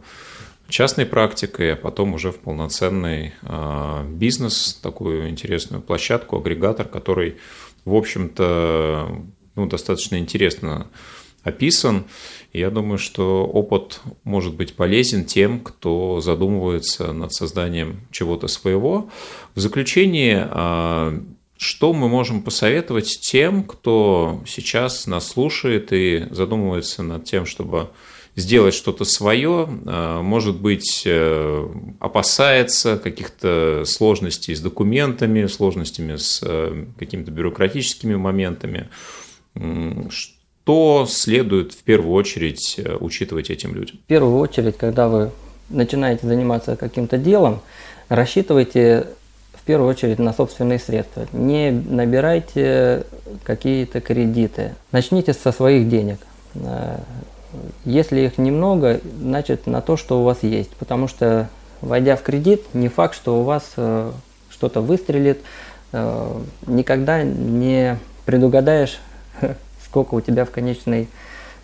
частной 0.68 1.04
практикой, 1.04 1.74
а 1.74 1.76
потом 1.76 2.14
уже 2.14 2.32
в 2.32 2.38
полноценный 2.38 3.34
бизнес, 4.06 4.78
такую 4.82 5.28
интересную 5.28 5.82
площадку, 5.82 6.38
агрегатор, 6.38 6.86
который 6.86 7.36
в 7.84 7.94
общем-то, 7.94 9.22
ну, 9.56 9.66
достаточно 9.66 10.18
интересно 10.18 10.88
описан. 11.42 12.04
я 12.52 12.70
думаю, 12.70 12.98
что 12.98 13.44
опыт 13.46 14.00
может 14.24 14.54
быть 14.54 14.74
полезен 14.74 15.24
тем, 15.24 15.60
кто 15.60 16.20
задумывается 16.20 17.12
над 17.12 17.32
созданием 17.32 18.00
чего-то 18.10 18.46
своего. 18.48 19.08
В 19.54 19.60
заключение, 19.60 20.48
а, 20.50 21.18
что 21.56 21.92
мы 21.92 22.08
можем 22.08 22.42
посоветовать 22.42 23.20
тем, 23.20 23.64
кто 23.64 24.42
сейчас 24.46 25.06
нас 25.06 25.28
слушает 25.28 25.92
и 25.92 26.26
задумывается 26.30 27.02
над 27.02 27.24
тем, 27.24 27.46
чтобы 27.46 27.90
сделать 28.36 28.74
что-то 28.74 29.04
свое, 29.04 29.68
а, 29.86 30.22
может 30.22 30.60
быть, 30.60 31.02
э, 31.06 31.68
опасается 31.98 32.96
каких-то 32.96 33.84
сложностей 33.86 34.54
с 34.54 34.60
документами, 34.60 35.46
сложностями 35.46 36.16
с 36.16 36.40
э, 36.42 36.84
какими-то 36.98 37.30
бюрократическими 37.30 38.14
моментами. 38.14 38.88
Что 40.08 41.06
следует 41.08 41.72
в 41.72 41.82
первую 41.82 42.14
очередь 42.14 42.76
э, 42.78 42.96
учитывать 42.98 43.50
этим 43.50 43.74
людям? 43.74 43.98
В 44.04 44.06
первую 44.06 44.38
очередь, 44.38 44.76
когда 44.76 45.08
вы 45.08 45.30
начинаете 45.68 46.26
заниматься 46.26 46.76
каким-то 46.76 47.18
делом, 47.18 47.60
рассчитывайте 48.08 49.08
в 49.54 49.62
первую 49.64 49.90
очередь 49.90 50.18
на 50.18 50.32
собственные 50.32 50.78
средства. 50.78 51.26
Не 51.32 51.70
набирайте 51.70 53.04
какие-то 53.44 54.00
кредиты. 54.00 54.74
Начните 54.90 55.32
со 55.32 55.52
своих 55.52 55.88
денег. 55.88 56.18
Если 57.84 58.20
их 58.20 58.38
немного, 58.38 59.00
значит 59.20 59.66
на 59.66 59.80
то, 59.80 59.96
что 59.96 60.20
у 60.20 60.24
вас 60.24 60.42
есть. 60.42 60.70
Потому 60.70 61.08
что, 61.08 61.48
войдя 61.80 62.16
в 62.16 62.22
кредит, 62.22 62.62
не 62.74 62.88
факт, 62.88 63.14
что 63.14 63.40
у 63.40 63.42
вас 63.42 63.64
э, 63.76 64.12
что-то 64.50 64.80
выстрелит. 64.80 65.40
Э, 65.92 66.40
никогда 66.66 67.22
не 67.22 67.98
предугадаешь, 68.26 69.00
сколько 69.84 70.14
у 70.14 70.20
тебя 70.20 70.44
в 70.44 70.50
конечной 70.50 71.08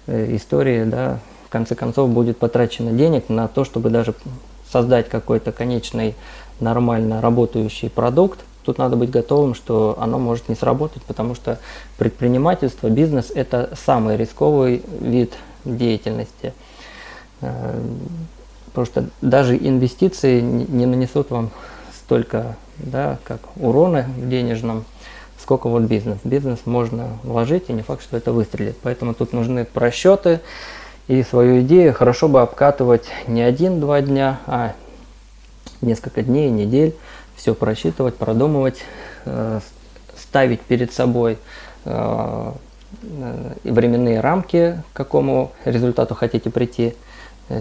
э, 0.06 0.36
истории, 0.36 0.84
да, 0.84 1.20
в 1.46 1.48
конце 1.50 1.74
концов 1.74 2.10
будет 2.10 2.38
потрачено 2.38 2.90
денег 2.92 3.28
на 3.28 3.46
то, 3.48 3.64
чтобы 3.64 3.90
даже 3.90 4.14
создать 4.70 5.08
какой-то 5.08 5.52
конечный 5.52 6.14
нормально 6.58 7.20
работающий 7.20 7.88
продукт, 7.90 8.40
тут 8.64 8.78
надо 8.78 8.96
быть 8.96 9.10
готовым, 9.10 9.54
что 9.54 9.96
оно 10.00 10.18
может 10.18 10.48
не 10.48 10.56
сработать, 10.56 11.02
потому 11.04 11.34
что 11.34 11.58
предпринимательство, 11.98 12.88
бизнес– 12.88 13.30
это 13.34 13.70
самый 13.84 14.16
рисковый 14.16 14.82
вид 15.00 15.34
деятельности. 15.66 16.54
Э, 17.40 17.80
потому 18.66 18.86
что 18.86 19.08
даже 19.20 19.56
инвестиции 19.56 20.40
не 20.40 20.86
нанесут 20.86 21.30
вам 21.30 21.50
столько, 21.94 22.56
да, 22.78 23.18
как 23.24 23.40
урона 23.56 24.06
в 24.16 24.28
денежном 24.28 24.84
сколько 25.46 25.68
вот 25.68 25.84
бизнес. 25.84 26.18
Бизнес 26.24 26.60
можно 26.64 27.18
вложить, 27.22 27.64
и 27.68 27.72
не 27.72 27.82
факт, 27.82 28.02
что 28.02 28.16
это 28.16 28.32
выстрелит. 28.32 28.76
Поэтому 28.82 29.14
тут 29.14 29.32
нужны 29.32 29.64
просчеты, 29.64 30.40
и 31.06 31.22
свою 31.22 31.60
идею 31.60 31.94
хорошо 31.94 32.26
бы 32.26 32.42
обкатывать 32.42 33.04
не 33.28 33.42
один-два 33.42 34.02
дня, 34.02 34.40
а 34.46 34.74
несколько 35.80 36.22
дней, 36.22 36.50
недель, 36.50 36.96
все 37.36 37.54
просчитывать, 37.54 38.16
продумывать, 38.16 38.78
э, 39.24 39.60
ставить 40.18 40.62
перед 40.62 40.92
собой 40.92 41.38
э, 41.84 42.52
временные 43.64 44.20
рамки, 44.20 44.82
к 44.92 44.96
какому 44.96 45.52
результату 45.64 46.14
хотите 46.14 46.50
прийти, 46.50 46.94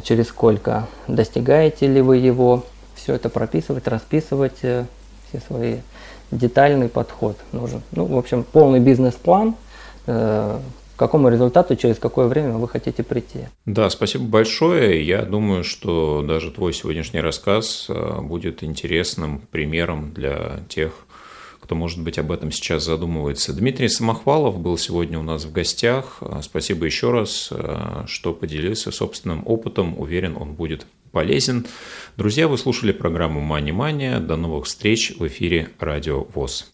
через 0.03 0.29
сколько, 0.29 0.87
достигаете 1.07 1.87
ли 1.87 2.01
вы 2.01 2.17
его, 2.17 2.65
все 2.95 3.13
это 3.13 3.29
прописывать, 3.29 3.87
расписывать, 3.87 4.57
все 4.57 4.85
свои 5.47 5.77
детальный 6.31 6.89
подход 6.89 7.37
нужен. 7.51 7.81
Ну, 7.91 8.05
в 8.05 8.17
общем, 8.17 8.43
полный 8.43 8.79
бизнес-план, 8.79 9.55
э, 10.07 10.59
к 10.95 10.99
какому 10.99 11.29
результату, 11.29 11.75
через 11.75 11.97
какое 11.97 12.27
время 12.27 12.53
вы 12.53 12.67
хотите 12.67 13.03
прийти. 13.03 13.47
Да, 13.65 13.89
спасибо 13.89 14.25
большое. 14.25 15.05
Я 15.05 15.23
думаю, 15.23 15.63
что 15.63 16.23
даже 16.25 16.51
твой 16.51 16.73
сегодняшний 16.73 17.21
рассказ 17.21 17.87
э, 17.89 18.21
будет 18.21 18.63
интересным 18.63 19.41
примером 19.51 20.13
для 20.13 20.59
тех, 20.69 21.04
кто, 21.65 21.73
может 21.73 21.99
быть, 21.99 22.19
об 22.19 22.31
этом 22.31 22.51
сейчас 22.51 22.83
задумывается. 22.83 23.51
Дмитрий 23.51 23.89
Самохвалов 23.89 24.59
был 24.59 24.77
сегодня 24.77 25.17
у 25.17 25.23
нас 25.23 25.45
в 25.45 25.51
гостях. 25.51 26.17
Э, 26.21 26.41
спасибо 26.43 26.85
еще 26.85 27.09
раз, 27.09 27.51
что 28.05 28.33
поделился 28.33 28.91
собственным 28.91 29.41
опытом. 29.47 29.99
Уверен, 29.99 30.37
он 30.37 30.53
будет 30.53 30.85
полезен. 31.11 31.65
Друзья, 32.17 32.47
вы 32.47 32.59
слушали 32.59 32.91
программу 32.91 33.41
«Мани 33.41 33.71
Мания». 33.71 34.19
До 34.19 34.35
новых 34.35 34.65
встреч 34.65 35.13
в 35.17 35.25
эфире 35.25 35.69
«Радио 35.79 36.25
ВОЗ». 36.35 36.69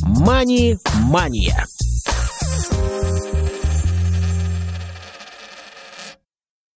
«Мани-мания» 0.00 1.66